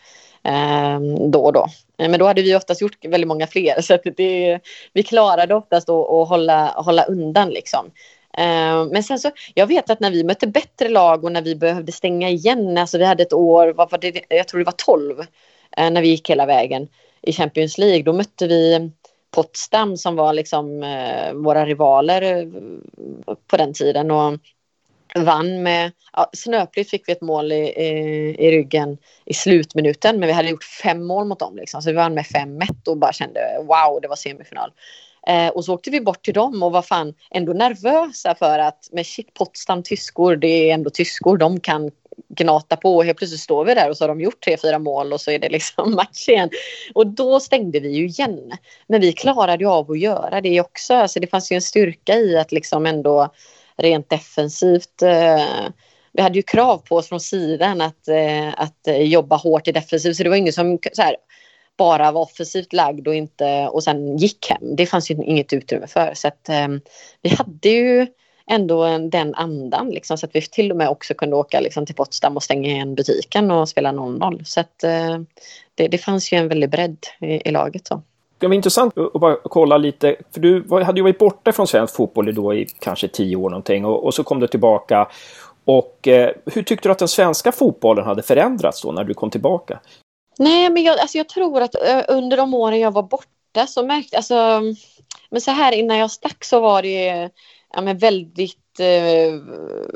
eh, 0.43 0.99
då 1.29 1.45
och 1.45 1.53
då. 1.53 1.67
Eh, 1.97 2.09
men 2.09 2.19
då 2.19 2.25
hade 2.25 2.41
vi 2.41 2.55
oftast 2.55 2.81
gjort 2.81 3.05
väldigt 3.05 3.27
många 3.27 3.47
fler 3.47 3.81
så 3.81 3.93
att 3.93 4.01
det, 4.17 4.59
vi 4.93 5.03
klarade 5.03 5.55
oftast 5.55 5.89
att, 5.89 6.09
att 6.09 6.29
hålla, 6.29 6.71
hålla 6.75 7.03
undan 7.03 7.49
liksom. 7.49 7.91
Eh, 8.37 8.85
men 8.91 9.03
sen 9.03 9.19
så, 9.19 9.31
jag 9.53 9.67
vet 9.67 9.89
att 9.89 9.99
när 9.99 10.11
vi 10.11 10.23
mötte 10.23 10.47
bättre 10.47 10.89
lag 10.89 11.23
och 11.23 11.31
när 11.31 11.41
vi 11.41 11.55
behövde 11.55 11.91
stänga 11.91 12.29
igen, 12.29 12.77
alltså 12.77 12.97
vi 12.97 13.05
hade 13.05 13.23
ett 13.23 13.33
år, 13.33 13.73
vad 13.73 13.91
var 13.91 13.97
det, 13.97 14.25
jag 14.29 14.47
tror 14.47 14.59
det 14.59 14.65
var 14.65 14.71
12, 14.71 15.19
eh, 15.77 15.89
när 15.91 16.01
vi 16.01 16.07
gick 16.07 16.29
hela 16.29 16.45
vägen 16.45 16.87
i 17.21 17.33
Champions 17.33 17.77
League, 17.77 18.03
då 18.03 18.13
mötte 18.13 18.47
vi 18.47 18.91
Potsdam 19.33 19.97
som 19.97 20.15
var 20.15 20.33
liksom 20.33 20.83
eh, 20.83 21.33
våra 21.33 21.65
rivaler 21.65 22.21
eh, 22.21 22.47
på 23.47 23.57
den 23.57 23.73
tiden 23.73 24.11
och 24.11 24.37
vann 25.15 25.63
med, 25.63 25.91
ja, 26.13 26.29
snöpligt 26.33 26.89
fick 26.89 27.07
vi 27.07 27.11
ett 27.11 27.21
mål 27.21 27.51
i, 27.51 27.55
i, 27.55 27.89
i, 28.39 28.51
ryggen 28.51 28.97
i 29.25 29.33
slutminuten 29.33 30.19
men 30.19 30.27
vi 30.27 30.33
hade 30.33 30.49
gjort 30.49 30.63
fem 30.63 31.05
mål 31.05 31.25
mot 31.25 31.39
dem 31.39 31.55
liksom. 31.55 31.81
så 31.81 31.89
vi 31.89 31.95
vann 31.95 32.13
med 32.13 32.25
5-1 32.25 32.87
och 32.87 32.97
bara 32.97 33.13
kände 33.13 33.39
wow 33.59 34.01
det 34.01 34.07
var 34.07 34.15
semifinal. 34.15 34.71
Eh, 35.27 35.47
och 35.47 35.65
så 35.65 35.73
åkte 35.73 35.89
vi 35.89 36.01
bort 36.01 36.23
till 36.23 36.33
dem 36.33 36.63
och 36.63 36.71
var 36.71 36.81
fan 36.81 37.13
ändå 37.31 37.53
nervösa 37.53 38.35
för 38.35 38.59
att 38.59 38.89
med 38.91 39.05
shit 39.05 39.33
Potsdam 39.33 39.83
tyskor 39.83 40.35
det 40.35 40.69
är 40.69 40.73
ändå 40.73 40.89
tyskor 40.89 41.37
de 41.37 41.59
kan 41.59 41.91
gnata 42.29 42.75
på 42.75 42.95
och 42.95 43.05
helt 43.05 43.17
plötsligt 43.17 43.41
står 43.41 43.65
vi 43.65 43.73
där 43.73 43.89
och 43.89 43.97
så 43.97 44.03
har 44.03 44.09
de 44.09 44.21
gjort 44.21 44.43
tre, 44.43 44.57
fyra 44.57 44.79
mål 44.79 45.13
och 45.13 45.21
så 45.21 45.31
är 45.31 45.39
det 45.39 45.49
liksom 45.49 45.91
match 45.95 46.29
igen. 46.29 46.49
Och 46.93 47.07
då 47.07 47.39
stängde 47.39 47.79
vi 47.79 47.89
ju 47.89 48.05
igen. 48.05 48.51
Men 48.87 49.01
vi 49.01 49.13
klarade 49.13 49.63
ju 49.63 49.69
av 49.69 49.91
att 49.91 49.99
göra 49.99 50.41
det 50.41 50.61
också. 50.61 50.93
Alltså 50.93 51.19
det 51.19 51.27
fanns 51.27 51.51
ju 51.51 51.55
en 51.55 51.61
styrka 51.61 52.15
i 52.15 52.37
att 52.37 52.51
liksom 52.51 52.85
ändå 52.85 53.29
rent 53.77 54.09
defensivt. 54.09 55.01
Eh, 55.01 55.67
vi 56.13 56.21
hade 56.21 56.35
ju 56.35 56.43
krav 56.43 56.77
på 56.77 56.95
oss 56.95 57.09
från 57.09 57.19
sidan 57.19 57.81
att, 57.81 58.07
eh, 58.07 58.47
att 58.57 58.87
jobba 58.99 59.35
hårt 59.35 59.67
i 59.67 59.71
defensiv 59.71 60.13
så 60.13 60.23
det 60.23 60.29
var 60.29 60.37
ingen 60.37 60.53
som 60.53 60.79
så 60.93 61.01
här, 61.01 61.15
bara 61.77 62.11
var 62.11 62.21
offensivt 62.21 62.73
lagd 62.73 63.07
och, 63.07 63.15
inte, 63.15 63.67
och 63.67 63.83
sen 63.83 64.17
gick 64.17 64.49
hem. 64.49 64.75
Det 64.75 64.85
fanns 64.85 65.11
ju 65.11 65.15
inget 65.15 65.53
utrymme 65.53 65.87
för. 65.87 66.13
Så 66.15 66.27
att, 66.27 66.49
eh, 66.49 66.67
vi 67.21 67.29
hade 67.29 67.69
ju 67.69 68.07
ändå 68.51 68.97
den 68.97 69.35
andan 69.35 69.89
liksom, 69.89 70.17
så 70.17 70.25
att 70.25 70.35
vi 70.35 70.41
till 70.41 70.71
och 70.71 70.77
med 70.77 70.89
också 70.89 71.13
kunde 71.13 71.35
åka 71.35 71.59
liksom, 71.59 71.85
till 71.85 71.95
Potsdam 71.95 72.35
och 72.35 72.43
stänga 72.43 72.69
igen 72.69 72.95
butiken 72.95 73.51
och 73.51 73.69
spela 73.69 73.91
0-0. 73.91 74.43
Så 74.43 74.59
att, 74.59 74.79
det, 75.75 75.87
det 75.87 75.97
fanns 75.97 76.33
ju 76.33 76.37
en 76.37 76.47
väldig 76.47 76.69
bredd 76.69 76.97
i, 77.21 77.49
i 77.49 77.51
laget. 77.51 77.87
Så. 77.87 78.01
Det 78.37 78.47
var 78.47 78.55
intressant 78.55 78.97
att 78.97 79.21
bara 79.21 79.37
kolla 79.43 79.77
lite, 79.77 80.15
för 80.31 80.39
du 80.39 80.83
hade 80.83 80.99
ju 80.99 81.03
varit 81.03 81.17
borta 81.17 81.51
från 81.51 81.67
svensk 81.67 81.95
fotboll 81.95 82.35
då 82.35 82.53
i 82.53 82.67
kanske 82.79 83.07
tio 83.07 83.35
år 83.35 83.49
någonting 83.49 83.85
och, 83.85 84.05
och 84.05 84.13
så 84.13 84.23
kom 84.23 84.39
du 84.39 84.47
tillbaka. 84.47 85.07
Och 85.65 86.07
eh, 86.07 86.31
hur 86.45 86.63
tyckte 86.63 86.89
du 86.89 86.91
att 86.91 86.99
den 86.99 87.07
svenska 87.07 87.51
fotbollen 87.51 88.05
hade 88.05 88.23
förändrats 88.23 88.81
då 88.81 88.91
när 88.91 89.03
du 89.03 89.13
kom 89.13 89.29
tillbaka? 89.29 89.79
Nej, 90.39 90.69
men 90.69 90.83
jag, 90.83 90.99
alltså 90.99 91.17
jag 91.17 91.29
tror 91.29 91.61
att 91.61 91.75
uh, 91.75 92.01
under 92.07 92.37
de 92.37 92.53
åren 92.53 92.79
jag 92.79 92.91
var 92.91 93.03
borta 93.03 93.67
så 93.67 93.85
märkte 93.85 94.17
alltså, 94.17 94.61
men 95.29 95.41
så 95.41 95.51
här 95.51 95.71
innan 95.71 95.97
jag 95.97 96.11
stack 96.11 96.43
så 96.43 96.59
var 96.59 96.81
det 96.81 97.29
ja, 97.73 97.81
men 97.81 97.97
väldigt 97.97 98.59
Eh, 98.79 99.33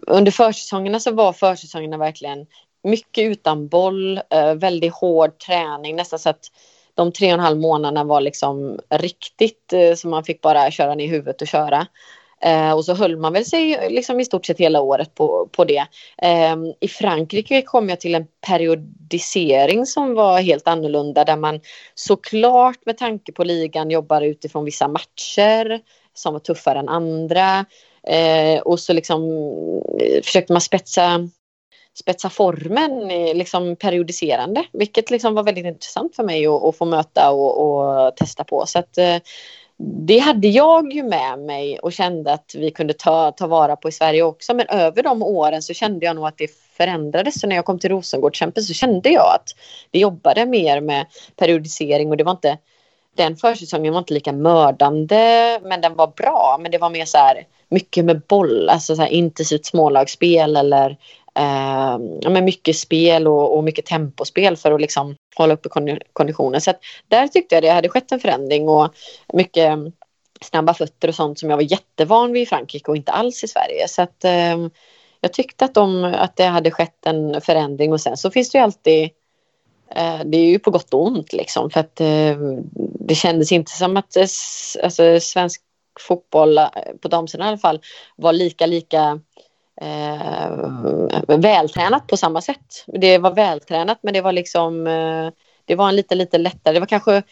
under 0.07 0.31
försäsongerna 0.31 0.99
så 0.99 1.11
var 1.11 1.33
försäsongerna 1.33 1.97
verkligen 1.97 2.45
mycket 2.83 3.23
utan 3.23 3.67
boll, 3.67 4.17
eh, 4.29 4.53
väldigt 4.55 4.93
hård 4.93 5.39
träning, 5.39 5.95
nästan 5.95 6.19
så 6.19 6.29
att 6.29 6.45
de 6.93 7.11
tre 7.11 7.27
och 7.27 7.33
en 7.33 7.39
halv 7.39 7.59
månaderna 7.59 8.03
var 8.03 8.21
liksom 8.21 8.79
riktigt 8.89 9.73
eh, 9.73 9.93
så 9.93 10.07
man 10.07 10.23
fick 10.23 10.41
bara 10.41 10.71
köra 10.71 10.95
ner 10.95 11.07
huvudet 11.07 11.41
och 11.41 11.47
köra. 11.47 11.87
Eh, 12.41 12.71
och 12.71 12.85
så 12.85 12.93
höll 12.93 13.17
man 13.17 13.33
väl 13.33 13.45
sig 13.45 13.89
liksom 13.89 14.19
i 14.19 14.25
stort 14.25 14.45
sett 14.45 14.59
hela 14.59 14.81
året 14.81 15.15
på, 15.15 15.49
på 15.51 15.65
det. 15.65 15.85
Eh, 16.21 16.55
I 16.79 16.87
Frankrike 16.87 17.61
kom 17.61 17.89
jag 17.89 17.99
till 17.99 18.15
en 18.15 18.27
periodisering 18.47 19.85
som 19.85 20.13
var 20.13 20.41
helt 20.41 20.67
annorlunda 20.67 21.25
där 21.25 21.37
man 21.37 21.59
såklart 21.95 22.85
med 22.85 22.97
tanke 22.97 23.31
på 23.31 23.43
ligan 23.43 23.89
jobbar 23.89 24.21
utifrån 24.21 24.65
vissa 24.65 24.87
matcher 24.87 25.81
som 26.17 26.33
var 26.33 26.39
tuffare 26.39 26.79
än 26.79 26.89
andra. 26.89 27.65
Eh, 28.07 28.61
och 28.61 28.79
så 28.79 28.93
liksom 28.93 29.23
eh, 29.99 30.21
försökte 30.23 30.53
man 30.53 30.61
spetsa 30.61 31.29
spetsa 31.99 32.29
formen 32.29 33.07
liksom 33.37 33.75
periodiserande, 33.75 34.63
vilket 34.73 35.09
liksom 35.11 35.35
var 35.35 35.43
väldigt 35.43 35.65
intressant 35.65 36.15
för 36.15 36.23
mig 36.23 36.47
att, 36.47 36.63
att 36.63 36.77
få 36.77 36.85
möta 36.85 37.31
och, 37.31 37.61
och, 37.61 38.15
testa 38.15 38.43
på. 38.43 38.65
Så 38.65 38.79
att, 38.79 38.97
eh, 38.97 39.17
det 39.79 40.17
hade 40.17 40.47
jag 40.47 40.93
ju 40.93 41.03
med 41.03 41.39
mig 41.39 41.79
och 41.79 41.93
kände 41.93 42.33
att 42.33 42.55
vi 42.57 42.71
kunde 42.71 42.93
ta, 42.93 43.31
ta 43.31 43.47
vara 43.47 43.75
på 43.75 43.89
i 43.89 43.91
Sverige 43.91 44.23
också. 44.23 44.53
Men 44.53 44.67
över 44.67 45.03
de 45.03 45.23
åren 45.23 45.61
så 45.61 45.73
kände 45.73 46.05
jag 46.05 46.15
nog 46.15 46.27
att 46.27 46.37
det 46.37 46.51
förändrades. 46.77 47.39
Så 47.39 47.47
när 47.47 47.55
jag 47.55 47.65
kom 47.65 47.79
till 47.79 47.89
Rosengård 47.89 48.37
så 48.55 48.73
kände 48.73 49.09
jag 49.09 49.35
att 49.35 49.55
vi 49.91 49.99
jobbade 49.99 50.45
mer 50.45 50.81
med 50.81 51.05
periodisering 51.35 52.09
och 52.09 52.17
det 52.17 52.23
var 52.23 52.31
inte 52.31 52.57
den 53.17 53.37
försäsongen 53.37 53.93
var 53.93 53.99
inte 53.99 54.13
lika 54.13 54.31
mördande 54.31 55.59
men 55.63 55.81
den 55.81 55.95
var 55.95 56.07
bra. 56.07 56.57
Men 56.61 56.71
det 56.71 56.77
var 56.77 56.89
mer 56.89 57.05
så 57.05 57.17
här 57.17 57.47
mycket 57.69 58.05
med 58.05 58.21
boll, 58.21 58.69
alltså 58.69 58.95
så 58.95 59.01
här 59.01 59.09
intensivt 59.09 59.65
smålagsspel 59.65 60.55
eller 60.55 60.97
eh, 61.35 62.29
med 62.31 62.43
mycket 62.43 62.77
spel 62.77 63.27
och, 63.27 63.57
och, 63.57 63.63
mycket 63.63 63.85
tempospel 63.85 64.57
för 64.57 64.71
att 64.71 64.81
liksom 64.81 65.15
hålla 65.37 65.53
uppe 65.53 65.69
konditionen. 66.13 66.61
Så 66.61 66.69
att 66.69 66.79
där 67.07 67.27
tyckte 67.27 67.55
jag 67.55 67.63
det 67.63 67.69
hade 67.69 67.89
skett 67.89 68.11
en 68.11 68.19
förändring 68.19 68.69
och 68.69 68.93
mycket 69.33 69.77
snabba 70.41 70.73
fötter 70.73 71.07
och 71.07 71.15
sånt 71.15 71.39
som 71.39 71.49
jag 71.49 71.57
var 71.57 71.71
jättevan 71.71 72.31
vid 72.31 72.43
i 72.43 72.45
Frankrike 72.45 72.91
och 72.91 72.97
inte 72.97 73.11
alls 73.11 73.43
i 73.43 73.47
Sverige. 73.47 73.87
Så 73.87 74.01
att 74.01 74.23
eh, 74.23 74.57
jag 75.21 75.33
tyckte 75.33 75.65
att, 75.65 75.73
de, 75.73 76.03
att 76.03 76.35
det 76.35 76.45
hade 76.45 76.71
skett 76.71 77.05
en 77.05 77.41
förändring 77.41 77.93
och 77.93 78.01
sen 78.01 78.17
så 78.17 78.31
finns 78.31 78.49
det 78.49 78.57
ju 78.57 78.63
alltid 78.63 79.09
Eh, 79.95 80.21
det 80.25 80.37
är 80.37 80.45
ju 80.45 80.59
på 80.59 80.71
gott 80.71 80.93
och 80.93 81.07
ont 81.07 81.33
liksom 81.33 81.69
för 81.69 81.79
att 81.79 82.01
eh, 82.01 82.37
det 82.99 83.15
kändes 83.15 83.51
inte 83.51 83.71
som 83.71 83.97
att 83.97 84.15
eh, 84.15 84.21
alltså, 84.83 85.19
svensk 85.19 85.61
fotboll 85.99 86.57
eh, 86.57 86.67
på 87.01 87.07
damsidan 87.07 87.45
i 87.45 87.49
alla 87.49 87.57
fall 87.57 87.81
var 88.15 88.33
lika 88.33 88.65
lika 88.65 89.19
eh, 89.81 91.37
vältränat 91.37 92.07
på 92.07 92.17
samma 92.17 92.41
sätt. 92.41 92.85
Det 92.87 93.17
var 93.17 93.35
vältränat 93.35 93.99
men 94.01 94.13
det 94.13 94.21
var 94.21 94.31
liksom 94.31 94.87
eh, 94.87 95.29
det 95.65 95.75
var 95.75 95.89
en 95.89 95.95
lite, 95.95 96.15
lite 96.15 96.37
lättare. 96.37 96.73
Det 96.73 96.79
var 96.79 96.87
kanske 96.87 97.23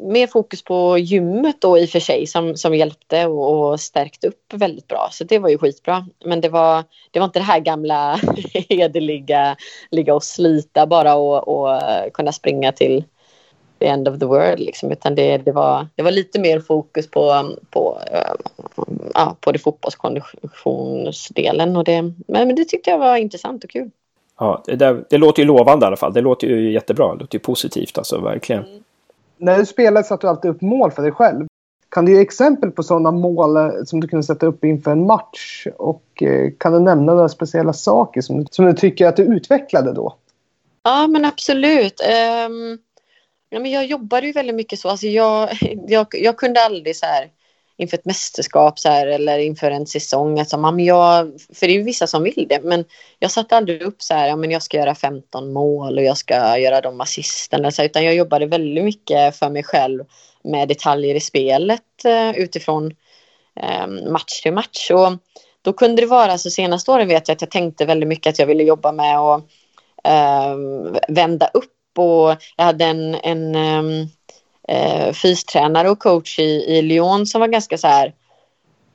mer 0.00 0.26
fokus 0.26 0.64
på 0.64 0.98
gymmet 0.98 1.60
då 1.60 1.78
i 1.78 1.84
och 1.84 1.90
för 1.90 2.00
sig 2.00 2.26
som, 2.26 2.56
som 2.56 2.74
hjälpte 2.74 3.26
och, 3.26 3.70
och 3.70 3.80
stärkte 3.80 4.28
upp 4.28 4.52
väldigt 4.52 4.88
bra. 4.88 5.08
Så 5.10 5.24
det 5.24 5.38
var 5.38 5.48
ju 5.48 5.58
skitbra. 5.58 6.06
Men 6.24 6.40
det 6.40 6.48
var, 6.48 6.84
det 7.10 7.18
var 7.18 7.24
inte 7.24 7.38
det 7.38 7.44
här 7.44 7.60
gamla 7.60 8.20
hederliga, 8.68 9.56
ligga 9.90 10.14
och 10.14 10.24
slita 10.24 10.86
bara 10.86 11.14
och, 11.14 11.48
och 11.48 11.80
kunna 12.12 12.32
springa 12.32 12.72
till 12.72 13.04
the 13.82 13.88
end 13.88 14.08
of 14.08 14.18
the 14.18 14.26
world 14.26 14.60
liksom, 14.60 14.92
utan 14.92 15.14
det, 15.14 15.38
det, 15.38 15.52
var, 15.52 15.86
det 15.94 16.02
var 16.02 16.10
lite 16.10 16.40
mer 16.40 16.60
fokus 16.60 17.10
på, 17.10 17.54
på, 17.70 17.98
uh, 18.12 18.34
ja, 19.14 19.36
på 19.40 19.52
det 19.52 19.58
fotbollskonditionsdelen 19.58 21.76
och 21.76 21.84
det, 21.84 22.12
men 22.26 22.54
det 22.54 22.64
tyckte 22.64 22.90
jag 22.90 22.98
var 22.98 23.16
intressant 23.16 23.64
och 23.64 23.70
kul. 23.70 23.90
Ja, 24.38 24.62
det, 24.66 24.76
där, 24.76 25.04
det 25.10 25.18
låter 25.18 25.42
ju 25.42 25.46
lovande 25.46 25.84
i 25.84 25.86
alla 25.86 25.96
fall. 25.96 26.12
Det 26.12 26.20
låter 26.20 26.46
ju 26.46 26.72
jättebra. 26.72 27.14
Det 27.14 27.20
låter 27.20 27.38
ju 27.38 27.42
positivt 27.42 27.98
alltså, 27.98 28.20
verkligen. 28.20 28.64
Mm. 28.64 28.82
När 29.42 29.58
du 29.58 29.66
spelar 29.66 30.02
satte 30.02 30.26
du 30.26 30.30
alltid 30.30 30.50
upp 30.50 30.60
mål 30.60 30.90
för 30.90 31.02
dig 31.02 31.12
själv. 31.12 31.46
Kan 31.88 32.04
du 32.04 32.12
ge 32.12 32.20
exempel 32.20 32.70
på 32.70 32.82
sådana 32.82 33.10
mål 33.10 33.56
eh, 33.56 33.70
som 33.84 34.00
du 34.00 34.08
kunde 34.08 34.22
sätta 34.22 34.46
upp 34.46 34.64
inför 34.64 34.90
en 34.90 35.06
match? 35.06 35.66
Och 35.76 36.22
eh, 36.22 36.50
kan 36.58 36.72
du 36.72 36.80
nämna 36.80 37.14
några 37.14 37.28
speciella 37.28 37.72
saker 37.72 38.20
som, 38.20 38.46
som 38.50 38.66
du 38.66 38.72
tycker 38.72 39.06
att 39.06 39.16
du 39.16 39.22
utvecklade 39.22 39.92
då? 39.92 40.16
Ja, 40.82 41.06
men 41.06 41.24
absolut. 41.24 42.00
Um, 42.48 42.78
Ja, 43.52 43.60
men 43.60 43.70
jag 43.70 43.86
jobbade 43.86 44.26
ju 44.26 44.32
väldigt 44.32 44.54
mycket 44.54 44.78
så. 44.78 44.88
Alltså 44.88 45.06
jag, 45.06 45.48
jag, 45.88 46.06
jag 46.12 46.36
kunde 46.36 46.60
aldrig 46.60 46.96
så 46.96 47.06
här 47.06 47.30
inför 47.82 47.96
ett 47.96 48.04
mästerskap 48.04 48.78
så 48.78 48.88
här, 48.88 49.06
eller 49.06 49.38
inför 49.38 49.70
en 49.70 49.86
säsong. 49.86 50.38
Alltså, 50.38 50.58
man, 50.58 50.80
jag, 50.80 51.32
för 51.54 51.66
det 51.66 51.72
är 51.72 51.76
ju 51.76 51.82
vissa 51.82 52.06
som 52.06 52.22
vill 52.22 52.46
det. 52.48 52.60
Men 52.62 52.84
jag 53.18 53.30
satte 53.30 53.56
aldrig 53.56 53.82
upp 53.82 54.02
så 54.02 54.14
här, 54.14 54.28
ja, 54.28 54.36
men 54.36 54.50
jag 54.50 54.62
ska 54.62 54.76
göra 54.76 54.94
15 54.94 55.52
mål 55.52 55.98
och 55.98 56.04
jag 56.04 56.16
ska 56.16 56.58
göra 56.58 56.80
de 56.80 57.00
assisterna. 57.00 57.70
Så, 57.70 57.82
utan 57.82 58.04
jag 58.04 58.14
jobbade 58.14 58.46
väldigt 58.46 58.84
mycket 58.84 59.36
för 59.36 59.50
mig 59.50 59.62
själv 59.62 60.04
med 60.44 60.68
detaljer 60.68 61.14
i 61.14 61.20
spelet 61.20 62.04
eh, 62.04 62.30
utifrån 62.30 62.94
eh, 63.60 63.86
match 63.86 64.40
till 64.42 64.52
match. 64.52 64.90
Och 64.90 65.12
då 65.62 65.72
kunde 65.72 66.02
det 66.02 66.08
vara, 66.08 66.38
så 66.38 66.50
senaste 66.50 66.90
åren 66.90 67.08
vet 67.08 67.28
jag 67.28 67.34
att 67.34 67.42
jag 67.42 67.50
tänkte 67.50 67.84
väldigt 67.84 68.08
mycket 68.08 68.30
att 68.30 68.38
jag 68.38 68.46
ville 68.46 68.62
jobba 68.62 68.92
med 68.92 69.18
att 69.18 69.42
eh, 70.04 70.56
vända 71.08 71.50
upp 71.54 71.98
och 71.98 72.36
jag 72.56 72.64
hade 72.64 72.84
en, 72.84 73.14
en 73.14 73.56
um, 73.56 74.08
eh, 74.68 75.12
fystränare 75.12 75.90
och 75.90 75.98
coach 75.98 76.38
i, 76.38 76.64
i 76.78 76.82
Lyon 76.82 77.26
som 77.26 77.40
var 77.40 77.48
ganska 77.48 77.78
så 77.78 77.86
här 77.86 78.14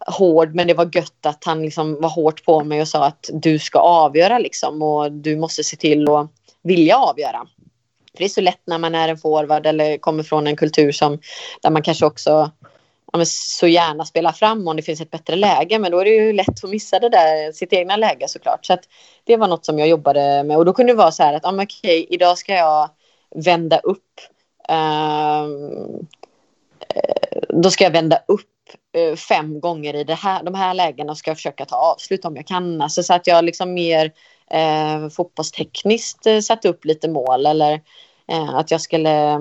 hård 0.07 0.55
men 0.55 0.67
det 0.67 0.73
var 0.73 0.89
gött 0.95 1.25
att 1.25 1.43
han 1.43 1.61
liksom 1.61 2.01
var 2.01 2.09
hårt 2.09 2.45
på 2.45 2.63
mig 2.63 2.81
och 2.81 2.87
sa 2.87 3.05
att 3.05 3.29
du 3.33 3.59
ska 3.59 3.79
avgöra 3.79 4.39
liksom 4.39 4.81
och 4.81 5.11
du 5.11 5.35
måste 5.35 5.63
se 5.63 5.77
till 5.77 6.09
att 6.09 6.31
vilja 6.63 6.97
avgöra. 6.97 7.47
För 8.11 8.19
det 8.19 8.25
är 8.25 8.29
så 8.29 8.41
lätt 8.41 8.61
när 8.65 8.77
man 8.77 8.95
är 8.95 9.09
en 9.09 9.17
forward 9.17 9.65
eller 9.65 9.97
kommer 9.97 10.23
från 10.23 10.47
en 10.47 10.55
kultur 10.55 10.91
som 10.91 11.19
där 11.61 11.69
man 11.69 11.83
kanske 11.83 12.05
också 12.05 12.51
ja, 13.13 13.25
så 13.25 13.67
gärna 13.67 14.05
spelar 14.05 14.31
fram 14.31 14.67
om 14.67 14.75
det 14.75 14.81
finns 14.81 15.01
ett 15.01 15.11
bättre 15.11 15.35
läge. 15.35 15.79
Men 15.79 15.91
då 15.91 15.99
är 15.99 16.05
det 16.05 16.11
ju 16.11 16.33
lätt 16.33 16.63
att 16.63 16.69
missa 16.69 16.99
det 16.99 17.09
där, 17.09 17.51
sitt 17.51 17.73
egna 17.73 17.95
läge 17.95 18.27
såklart. 18.27 18.65
Så 18.65 18.73
att 18.73 18.83
det 19.23 19.37
var 19.37 19.47
något 19.47 19.65
som 19.65 19.79
jag 19.79 19.87
jobbade 19.87 20.43
med. 20.43 20.57
Och 20.57 20.65
då 20.65 20.73
kunde 20.73 20.93
det 20.93 20.97
vara 20.97 21.11
så 21.11 21.23
här 21.23 21.33
att, 21.33 21.43
ja, 21.43 21.63
okej, 21.63 22.07
idag 22.09 22.37
ska 22.37 22.53
jag 22.53 22.89
vända 23.35 23.79
upp. 23.79 24.21
Ehm, 24.67 26.07
eh, 26.95 27.39
då 27.49 27.71
ska 27.71 27.83
jag 27.83 27.91
vända 27.91 28.19
upp 28.27 28.49
eh, 28.93 29.15
fem 29.15 29.59
gånger 29.59 29.93
i 29.93 30.03
det 30.03 30.13
här, 30.13 30.43
de 30.43 30.55
här 30.55 30.73
lägena 30.73 31.11
och 31.11 31.17
ska 31.17 31.35
försöka 31.35 31.65
ta 31.65 31.75
avslut 31.75 32.25
om 32.25 32.35
jag 32.35 32.47
kan. 32.47 32.81
Alltså, 32.81 33.03
så 33.03 33.13
att 33.13 33.27
jag 33.27 33.45
liksom 33.45 33.73
mer 33.73 34.11
eh, 34.51 35.09
fotbollstekniskt 35.09 36.27
eh, 36.27 36.39
satte 36.39 36.69
upp 36.69 36.85
lite 36.85 37.09
mål 37.09 37.45
eller 37.45 37.81
eh, 38.27 38.55
att 38.55 38.71
jag 38.71 38.81
skulle 38.81 39.39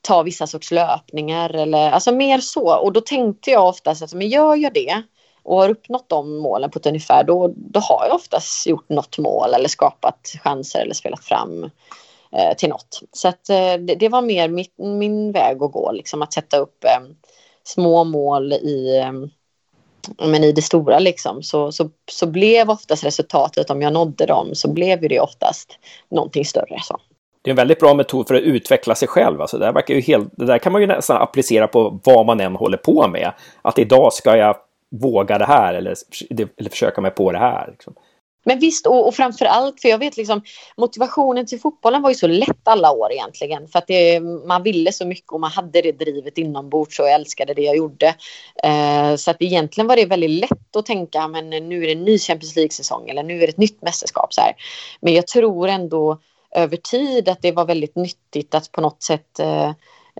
ta 0.00 0.22
vissa 0.22 0.46
sorts 0.46 0.70
löpningar 0.70 1.50
eller 1.50 1.90
alltså 1.90 2.12
mer 2.12 2.38
så. 2.38 2.76
Och 2.76 2.92
då 2.92 3.00
tänkte 3.00 3.50
jag 3.50 3.68
oftast 3.68 4.02
att 4.02 4.14
men 4.14 4.28
gör 4.28 4.56
jag 4.56 4.74
det 4.74 5.02
och 5.42 5.56
har 5.56 5.68
uppnått 5.68 6.08
de 6.08 6.38
målen 6.38 6.70
på 6.70 6.78
ett 6.78 6.86
ungefär 6.86 7.24
då, 7.24 7.52
då 7.56 7.80
har 7.80 8.06
jag 8.06 8.14
oftast 8.14 8.66
gjort 8.66 8.88
något 8.88 9.18
mål 9.18 9.54
eller 9.54 9.68
skapat 9.68 10.32
chanser 10.44 10.80
eller 10.80 10.94
spelat 10.94 11.24
fram 11.24 11.70
eh, 12.32 12.56
till 12.56 12.68
något. 12.68 13.00
Så 13.12 13.28
att, 13.28 13.50
eh, 13.50 13.74
det, 13.80 13.94
det, 13.94 14.08
var 14.08 14.22
mer 14.22 14.48
mitt, 14.48 14.74
min 14.78 15.32
väg 15.32 15.62
att 15.62 15.72
gå, 15.72 15.92
liksom 15.92 16.22
att 16.22 16.32
sätta 16.32 16.58
upp 16.58 16.84
eh, 16.84 17.00
små 17.64 18.04
mål 18.04 18.52
i 18.52 18.98
eh, 18.98 19.12
men 20.18 20.44
i 20.44 20.52
det 20.52 20.62
stora 20.62 20.98
liksom, 20.98 21.42
så, 21.42 21.72
så, 21.72 21.90
så 22.10 22.26
blev 22.26 22.70
oftast 22.70 23.04
resultatet, 23.04 23.70
om 23.70 23.82
jag 23.82 23.92
nådde 23.92 24.26
dem, 24.26 24.54
så 24.54 24.72
blev 24.72 25.00
det 25.00 25.20
oftast 25.20 25.78
någonting 26.10 26.44
större. 26.44 26.80
Så 26.82 27.00
det 27.42 27.50
är 27.50 27.52
en 27.52 27.56
väldigt 27.56 27.80
bra 27.80 27.94
metod 27.94 28.28
för 28.28 28.34
att 28.34 28.42
utveckla 28.42 28.94
sig 28.94 29.08
själv. 29.08 29.40
Alltså 29.40 29.58
det, 29.58 29.64
där 29.64 29.72
verkar 29.72 29.94
ju 29.94 30.00
helt, 30.00 30.28
det 30.36 30.44
där 30.44 30.58
kan 30.58 30.72
man 30.72 30.80
ju 30.80 30.86
nästan 30.86 31.22
applicera 31.22 31.68
på 31.68 32.00
vad 32.04 32.26
man 32.26 32.40
än 32.40 32.56
håller 32.56 32.76
på 32.76 33.08
med. 33.08 33.32
Att 33.62 33.78
idag 33.78 34.12
ska 34.12 34.36
jag 34.36 34.56
våga 34.90 35.38
det 35.38 35.44
här 35.44 35.74
eller, 35.74 35.94
eller 36.30 36.70
försöka 36.70 37.00
mig 37.00 37.10
på 37.10 37.32
det 37.32 37.38
här. 37.38 37.68
Liksom. 37.70 37.94
Men 38.48 38.58
visst, 38.58 38.86
och, 38.86 39.08
och 39.08 39.14
framför 39.14 39.44
allt, 39.44 39.80
för 39.80 39.88
jag 39.88 39.98
vet 39.98 40.16
liksom 40.16 40.42
motivationen 40.76 41.46
till 41.46 41.60
fotbollen 41.60 42.02
var 42.02 42.10
ju 42.10 42.14
så 42.14 42.26
lätt 42.26 42.68
alla 42.68 42.92
år 42.92 43.12
egentligen. 43.12 43.68
För 43.68 43.78
att 43.78 43.86
det, 43.86 44.20
man 44.20 44.62
ville 44.62 44.92
så 44.92 45.06
mycket 45.06 45.32
och 45.32 45.40
man 45.40 45.50
hade 45.50 45.82
det 45.82 45.92
drivet 45.92 46.38
inombords 46.38 46.98
och 46.98 47.06
jag 47.06 47.14
älskade 47.14 47.54
det 47.54 47.62
jag 47.62 47.76
gjorde. 47.76 48.14
Eh, 48.64 49.16
så 49.16 49.30
att 49.30 49.42
egentligen 49.42 49.88
var 49.88 49.96
det 49.96 50.04
väldigt 50.04 50.30
lätt 50.30 50.76
att 50.76 50.86
tänka, 50.86 51.28
men 51.28 51.50
nu 51.50 51.82
är 51.82 51.86
det 51.86 51.92
en 51.92 52.04
ny 52.04 52.18
Champions 52.18 52.56
League-säsong 52.56 53.08
eller 53.08 53.22
nu 53.22 53.34
är 53.34 53.40
det 53.40 53.48
ett 53.48 53.58
nytt 53.58 53.82
mästerskap. 53.82 54.34
Så 54.34 54.40
här. 54.40 54.52
Men 55.00 55.14
jag 55.14 55.26
tror 55.26 55.68
ändå 55.68 56.18
över 56.50 56.76
tid 56.76 57.28
att 57.28 57.42
det 57.42 57.52
var 57.52 57.64
väldigt 57.64 57.96
nyttigt 57.96 58.54
att 58.54 58.72
på 58.72 58.80
något 58.80 59.02
sätt, 59.02 59.38
eh, 59.38 59.68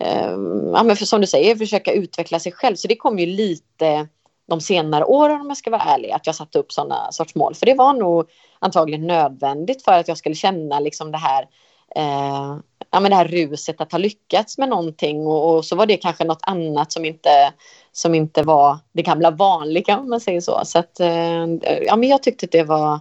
eh, 0.01 0.31
ja, 0.73 0.83
men 0.83 0.97
för, 0.97 1.05
som 1.05 1.21
du 1.21 1.27
säger, 1.27 1.57
försöka 1.57 1.93
utveckla 1.93 2.41
sig 2.41 2.53
själv. 2.53 2.77
Så 2.77 2.89
det 2.89 2.97
kom 2.97 3.19
ju 3.19 3.27
lite 3.27 4.09
de 4.49 4.61
senare 4.61 5.05
åren 5.05 5.41
om 5.41 5.49
jag 5.49 5.57
ska 5.57 5.71
vara 5.71 5.83
ärlig, 5.83 6.11
att 6.11 6.27
jag 6.27 6.35
satte 6.35 6.59
upp 6.59 6.73
sådana 6.73 7.13
sorts 7.13 7.35
mål. 7.35 7.55
För 7.55 7.67
det 7.67 7.75
var 7.75 7.93
nog 7.93 8.29
antagligen 8.59 9.07
nödvändigt 9.07 9.85
för 9.85 9.93
att 9.93 10.09
jag 10.09 10.19
skulle 10.19 10.35
känna 10.35 10.81
liksom 10.81 11.13
det 11.13 11.19
här 11.19 11.49
eh, 11.97 12.59
ja, 12.91 13.01
men 13.01 13.11
det 13.11 13.17
här 13.17 13.29
ruset 13.29 13.81
att 13.81 13.93
ha 13.93 13.99
lyckats 13.99 14.59
med 14.59 14.69
någonting 14.69 15.27
och, 15.27 15.55
och, 15.55 15.65
så 15.65 15.77
var 15.77 15.87
det 15.87 15.97
kanske 15.97 16.25
något 16.25 16.43
annat 16.43 16.93
som 16.93 17.05
inte, 17.05 17.53
som 17.93 18.15
inte 18.15 18.43
var 18.43 18.79
det 18.93 19.03
gamla 19.03 19.31
vanliga 19.31 19.99
om 19.99 20.11
man 20.11 20.21
säger 20.21 20.41
så. 20.41 20.61
Så 20.65 20.79
att, 20.79 21.01
eh, 21.01 21.47
ja, 21.87 21.97
men 21.97 22.09
jag 22.09 22.23
tyckte 22.23 22.45
att 22.47 22.53
det 22.53 22.63
var, 22.63 23.01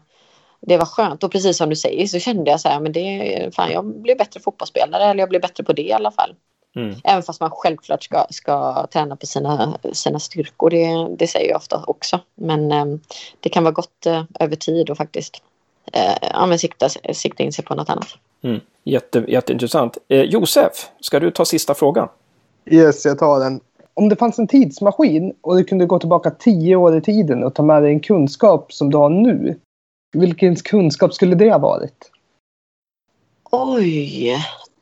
det 0.62 0.78
var 0.78 0.86
skönt 0.86 1.24
och 1.24 1.32
precis 1.32 1.58
som 1.58 1.70
du 1.70 1.76
säger 1.76 2.08
så 2.08 2.20
kände 2.20 2.52
jag 2.52 2.62
så 2.62 2.70
här, 2.70 2.80
men 2.80 2.92
det, 2.92 3.56
fan 3.56 3.72
jag 3.72 4.02
blev 4.02 4.18
bättre 4.18 4.40
fotbollsspelare 4.40 5.04
eller 5.04 5.20
jag 5.20 5.30
blev 5.30 5.42
bättre 5.42 5.64
på 5.64 5.74
det 5.74 5.82
i 5.82 5.94
alla 5.94 6.12
fall. 6.12 6.36
Mm. 6.78 6.96
Även 7.04 7.24
fast 7.24 7.42
man 7.42 7.52
självklart 7.52 8.04
ska, 8.04 8.26
ska 8.30 8.88
träna 8.88 9.16
på 9.16 9.26
sina, 9.26 9.78
sina 9.94 10.20
styrkor. 10.20 10.70
Det, 10.70 11.16
det 11.20 11.28
säger 11.28 11.50
jag 11.50 11.58
ofta 11.58 11.84
också. 11.88 12.20
Men 12.36 12.72
eh, 12.72 12.86
det 13.40 13.50
kan 13.50 13.64
vara 13.64 13.74
gott 13.74 14.06
eh, 14.06 14.24
över 14.40 14.56
tid 14.56 14.90
och 14.90 14.98
faktiskt 14.98 15.42
eh, 15.94 16.56
sikta, 16.58 16.90
sikta 17.14 17.44
in 17.44 17.54
sig 17.54 17.66
på 17.66 17.76
något 17.76 17.90
annat. 17.90 18.08
Mm. 18.42 18.60
Jätte, 18.84 19.26
jätteintressant. 19.28 19.98
Eh, 20.08 20.22
Josef, 20.22 20.90
ska 21.00 21.20
du 21.20 21.32
ta 21.32 21.46
sista 21.46 21.74
frågan? 21.74 22.10
Yes, 22.66 23.06
jag 23.06 23.20
tar 23.20 23.40
den. 23.40 23.60
Om 23.94 24.10
det 24.10 24.16
fanns 24.16 24.40
en 24.40 24.48
tidsmaskin 24.48 25.34
och 25.42 25.58
du 25.58 25.64
kunde 25.64 25.86
gå 25.86 26.00
tillbaka 26.00 26.32
tio 26.32 26.76
år 26.76 26.98
i 26.98 27.02
tiden 27.02 27.44
och 27.44 27.56
ta 27.56 27.64
med 27.64 27.84
dig 27.84 27.92
en 27.92 28.00
kunskap 28.00 28.74
som 28.74 28.90
du 28.90 28.98
har 28.98 29.10
nu. 29.10 29.60
Vilken 30.14 30.56
kunskap 30.56 31.14
skulle 31.14 31.36
det 31.36 31.52
ha 31.52 31.58
varit? 31.58 32.12
Oj, 33.52 34.38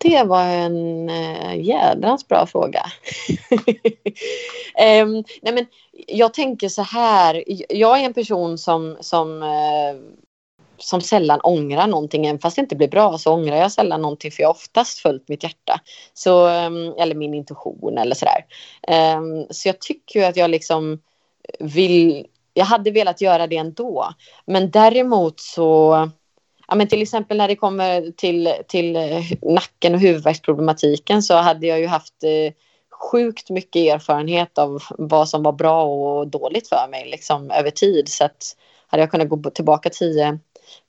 det 0.09 0.23
var 0.23 0.43
en 0.43 1.09
äh, 1.09 1.61
jädrans 1.61 2.27
bra 2.27 2.45
fråga. 2.45 2.85
um, 5.01 5.23
nej 5.41 5.53
men, 5.53 5.65
jag 6.07 6.33
tänker 6.33 6.69
så 6.69 6.81
här. 6.81 7.43
Jag 7.69 7.99
är 7.99 8.05
en 8.05 8.13
person 8.13 8.57
som, 8.57 8.97
som, 8.99 9.43
uh, 9.43 9.95
som 10.77 11.01
sällan 11.01 11.39
ångrar 11.43 11.87
någonting. 11.87 12.25
Även 12.25 12.39
fast 12.39 12.55
det 12.55 12.61
inte 12.61 12.75
blir 12.75 12.87
bra 12.87 13.17
så 13.17 13.33
ångrar 13.33 13.55
jag 13.55 13.71
sällan 13.71 14.01
någonting 14.01 14.31
för 14.31 14.41
jag 14.41 14.49
har 14.49 14.53
oftast 14.53 14.99
följt 14.99 15.27
mitt 15.27 15.43
hjärta. 15.43 15.81
Så, 16.13 16.47
um, 16.47 16.93
eller 16.97 17.15
min 17.15 17.33
intuition 17.33 17.97
eller 17.97 18.15
sådär. 18.15 18.45
Um, 19.17 19.47
så 19.49 19.67
jag 19.67 19.81
tycker 19.81 20.29
att 20.29 20.37
jag 20.37 20.49
liksom 20.49 20.99
vill... 21.59 22.27
Jag 22.53 22.65
hade 22.65 22.91
velat 22.91 23.21
göra 23.21 23.47
det 23.47 23.57
ändå. 23.57 24.09
Men 24.45 24.71
däremot 24.71 25.39
så 25.39 26.09
ja, 26.67 26.75
men 26.75 26.87
till 26.87 27.01
exempel 27.01 27.37
när 27.37 27.47
det 27.47 27.55
kommer 27.55 28.11
till, 28.11 28.53
till 28.67 28.95
eh, 28.95 29.21
nacken 29.41 29.93
och 29.93 29.99
huvudvärksproblematiken 29.99 31.23
så 31.23 31.35
hade 31.35 31.67
jag 31.67 31.79
ju 31.79 31.87
haft 31.87 32.23
eh, 32.23 32.53
sjukt 33.11 33.49
mycket 33.49 33.93
erfarenhet 33.93 34.57
av 34.57 34.83
vad 34.89 35.29
som 35.29 35.43
var 35.43 35.51
bra 35.51 35.83
och 35.83 36.27
dåligt 36.27 36.69
för 36.69 36.87
mig 36.91 37.09
liksom, 37.11 37.51
över 37.51 37.69
tid. 37.69 38.09
Så 38.09 38.25
att 38.25 38.55
hade 38.87 39.03
jag 39.03 39.11
kunnat 39.11 39.29
gå 39.29 39.49
tillbaka 39.49 39.89
tio, 39.89 40.39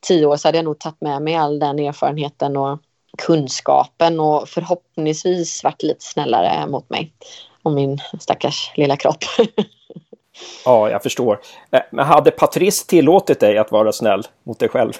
tio 0.00 0.26
år 0.26 0.36
så 0.36 0.48
hade 0.48 0.58
jag 0.58 0.64
nog 0.64 0.78
tagit 0.78 1.00
med 1.00 1.22
mig 1.22 1.34
all 1.34 1.58
den 1.58 1.78
erfarenheten 1.78 2.56
och 2.56 2.80
kunskapen 3.18 4.20
och 4.20 4.48
förhoppningsvis 4.48 5.64
varit 5.64 5.82
lite 5.82 6.04
snällare 6.04 6.66
mot 6.66 6.90
mig 6.90 7.12
och 7.62 7.72
min 7.72 7.98
stackars 8.20 8.72
lilla 8.76 8.96
kropp. 8.96 9.24
ja, 10.64 10.90
jag 10.90 11.02
förstår. 11.02 11.40
Eh, 11.70 11.80
men 11.92 12.06
hade 12.06 12.30
Patrice 12.30 12.86
tillåtit 12.86 13.40
dig 13.40 13.58
att 13.58 13.72
vara 13.72 13.92
snäll 13.92 14.22
mot 14.44 14.58
dig 14.58 14.68
själv? 14.68 14.92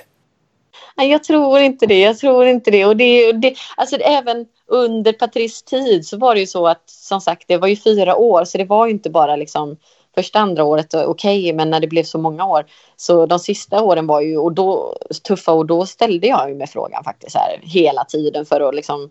Nej, 0.96 1.10
jag 1.10 1.24
tror 1.24 1.58
inte 1.58 1.86
det. 1.86 2.00
Jag 2.00 2.18
tror 2.18 2.46
inte 2.46 2.70
det. 2.70 2.84
Och 2.84 2.96
det, 2.96 3.32
det 3.32 3.54
alltså 3.76 3.96
även 3.96 4.46
under 4.66 5.12
Patrice 5.12 5.62
tid 5.62 6.06
så 6.06 6.18
var 6.18 6.34
det 6.34 6.40
ju 6.40 6.46
så 6.46 6.66
att 6.66 6.90
som 6.90 7.20
sagt, 7.20 7.44
det 7.48 7.56
var 7.56 7.68
ju 7.68 7.76
fyra 7.76 8.16
år, 8.16 8.44
så 8.44 8.58
det 8.58 8.64
var 8.64 8.86
ju 8.86 8.92
inte 8.92 9.10
bara 9.10 9.36
liksom 9.36 9.76
första 10.16 10.38
andra 10.38 10.64
året 10.64 10.94
okej, 10.94 11.06
okay, 11.40 11.52
men 11.52 11.70
när 11.70 11.80
det 11.80 11.86
blev 11.86 12.02
så 12.02 12.18
många 12.18 12.46
år 12.46 12.66
så 12.96 13.26
de 13.26 13.38
sista 13.38 13.82
åren 13.82 14.06
var 14.06 14.20
ju 14.20 14.36
och 14.36 14.52
då 14.52 14.96
tuffa 15.24 15.52
och 15.52 15.66
då 15.66 15.86
ställde 15.86 16.26
jag 16.26 16.48
ju 16.48 16.54
mig 16.54 16.66
frågan 16.66 17.04
faktiskt 17.04 17.36
här 17.36 17.60
hela 17.62 18.04
tiden 18.04 18.46
för 18.46 18.60
att 18.60 18.74
liksom 18.74 19.10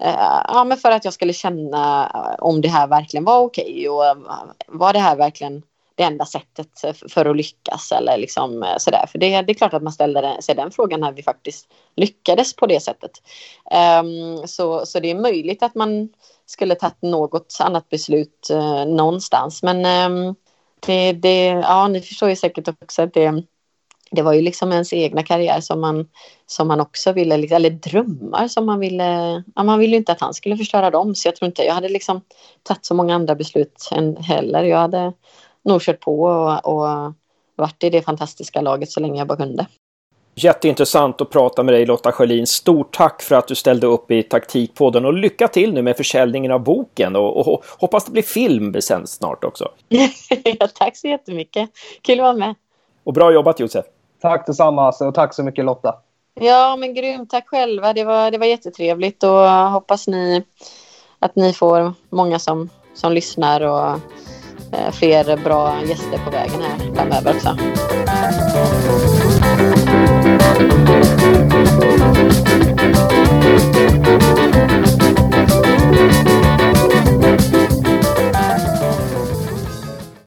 eh, 0.00 0.42
ja, 0.48 0.64
men 0.64 0.78
för 0.78 0.90
att 0.90 1.04
jag 1.04 1.14
skulle 1.14 1.32
känna 1.32 2.10
eh, 2.14 2.44
om 2.44 2.60
det 2.60 2.68
här 2.68 2.86
verkligen 2.86 3.24
var 3.24 3.38
okej 3.38 3.64
okay 3.64 3.88
och 3.88 4.06
eh, 4.06 4.16
var 4.68 4.92
det 4.92 4.98
här 4.98 5.16
verkligen 5.16 5.62
det 5.94 6.02
enda 6.02 6.24
sättet 6.24 6.68
för 7.08 7.24
att 7.24 7.36
lyckas 7.36 7.92
eller 7.92 8.16
liksom 8.16 8.62
eh, 8.62 8.76
sådär. 8.78 9.06
För 9.06 9.18
det, 9.18 9.42
det 9.42 9.52
är 9.52 9.54
klart 9.54 9.74
att 9.74 9.82
man 9.82 9.92
ställde 9.92 10.42
sig 10.42 10.54
den 10.54 10.70
frågan 10.70 11.00
när 11.00 11.12
vi 11.12 11.22
faktiskt 11.22 11.66
lyckades 11.96 12.56
på 12.56 12.66
det 12.66 12.80
sättet. 12.80 13.10
Um, 14.02 14.46
så, 14.46 14.86
så 14.86 15.00
det 15.00 15.10
är 15.10 15.14
möjligt 15.14 15.62
att 15.62 15.74
man 15.74 16.08
skulle 16.46 16.74
tagit 16.74 17.02
något 17.02 17.56
annat 17.60 17.88
beslut 17.88 18.48
uh, 18.52 18.84
någonstans. 18.84 19.62
Men 19.62 20.12
um, 20.12 20.34
det, 20.86 21.12
det, 21.12 21.44
ja, 21.46 21.88
ni 21.88 22.00
förstår 22.00 22.28
ju 22.28 22.36
säkert 22.36 22.68
också 22.68 23.02
att 23.02 23.14
det, 23.14 23.42
det 24.10 24.22
var 24.22 24.32
ju 24.32 24.40
liksom 24.40 24.72
ens 24.72 24.92
egna 24.92 25.22
karriär 25.22 25.60
som 25.60 25.80
man, 25.80 26.08
som 26.46 26.68
man 26.68 26.80
också 26.80 27.12
ville, 27.12 27.36
liksom, 27.36 27.56
eller 27.56 27.70
drömmar 27.70 28.48
som 28.48 28.66
man 28.66 28.80
ville. 28.80 29.42
Ja, 29.54 29.62
man 29.62 29.78
ville 29.78 29.92
ju 29.92 29.98
inte 29.98 30.12
att 30.12 30.20
han 30.20 30.34
skulle 30.34 30.56
förstöra 30.56 30.90
dem, 30.90 31.14
så 31.14 31.28
jag 31.28 31.36
tror 31.36 31.46
inte 31.46 31.62
jag 31.62 31.74
hade 31.74 31.88
liksom 31.88 32.20
tagit 32.62 32.84
så 32.84 32.94
många 32.94 33.14
andra 33.14 33.34
beslut 33.34 33.88
än 33.92 34.16
heller. 34.16 34.64
Jag 34.64 34.78
hade 34.78 35.12
nog 35.64 35.80
kört 35.80 36.00
på 36.00 36.22
och, 36.22 36.66
och 36.66 37.14
varit 37.56 37.84
i 37.84 37.90
det 37.90 38.02
fantastiska 38.02 38.60
laget 38.60 38.90
så 38.90 39.00
länge 39.00 39.18
jag 39.18 39.28
bara 39.28 39.38
kunde. 39.38 39.66
Jätteintressant 40.34 41.20
att 41.20 41.30
prata 41.30 41.62
med 41.62 41.74
dig 41.74 41.86
Lotta 41.86 42.12
Schelin. 42.12 42.46
Stort 42.46 42.96
tack 42.96 43.22
för 43.22 43.34
att 43.34 43.48
du 43.48 43.54
ställde 43.54 43.86
upp 43.86 44.10
i 44.10 44.22
Taktikpodden 44.22 45.04
och 45.04 45.14
lycka 45.14 45.48
till 45.48 45.72
nu 45.72 45.82
med 45.82 45.96
försäljningen 45.96 46.52
av 46.52 46.60
boken 46.60 47.16
och, 47.16 47.48
och 47.48 47.64
hoppas 47.78 48.04
det 48.04 48.12
blir 48.12 48.22
film 48.22 48.80
sen 48.80 49.06
snart 49.06 49.44
också. 49.44 49.68
ja, 50.58 50.68
tack 50.74 50.96
så 50.96 51.08
jättemycket. 51.08 51.70
Kul 52.02 52.20
att 52.20 52.24
vara 52.24 52.32
med. 52.36 52.54
Och 53.04 53.12
bra 53.12 53.32
jobbat 53.32 53.60
Josef. 53.60 53.84
Tack 54.20 54.46
detsamma 54.46 54.92
och 55.00 55.14
tack 55.14 55.34
så 55.34 55.42
mycket 55.42 55.64
Lotta. 55.64 55.94
Ja, 56.34 56.76
men 56.76 56.94
grymt. 56.94 57.30
Tack 57.30 57.48
själva. 57.48 57.92
Det 57.92 58.04
var, 58.04 58.30
det 58.30 58.38
var 58.38 58.46
jättetrevligt 58.46 59.22
och 59.22 59.48
hoppas 59.48 60.08
ni 60.08 60.44
att 61.18 61.36
ni 61.36 61.52
får 61.52 61.92
många 62.10 62.38
som, 62.38 62.68
som 62.94 63.12
lyssnar 63.12 63.60
och 63.60 63.98
Eh, 64.72 64.90
fler 64.92 65.36
bra 65.44 65.74
gäster 65.86 66.18
på 66.24 66.30
vägen 66.30 66.60
här 66.62 66.94
framöver 66.94 67.34
också. 67.36 67.56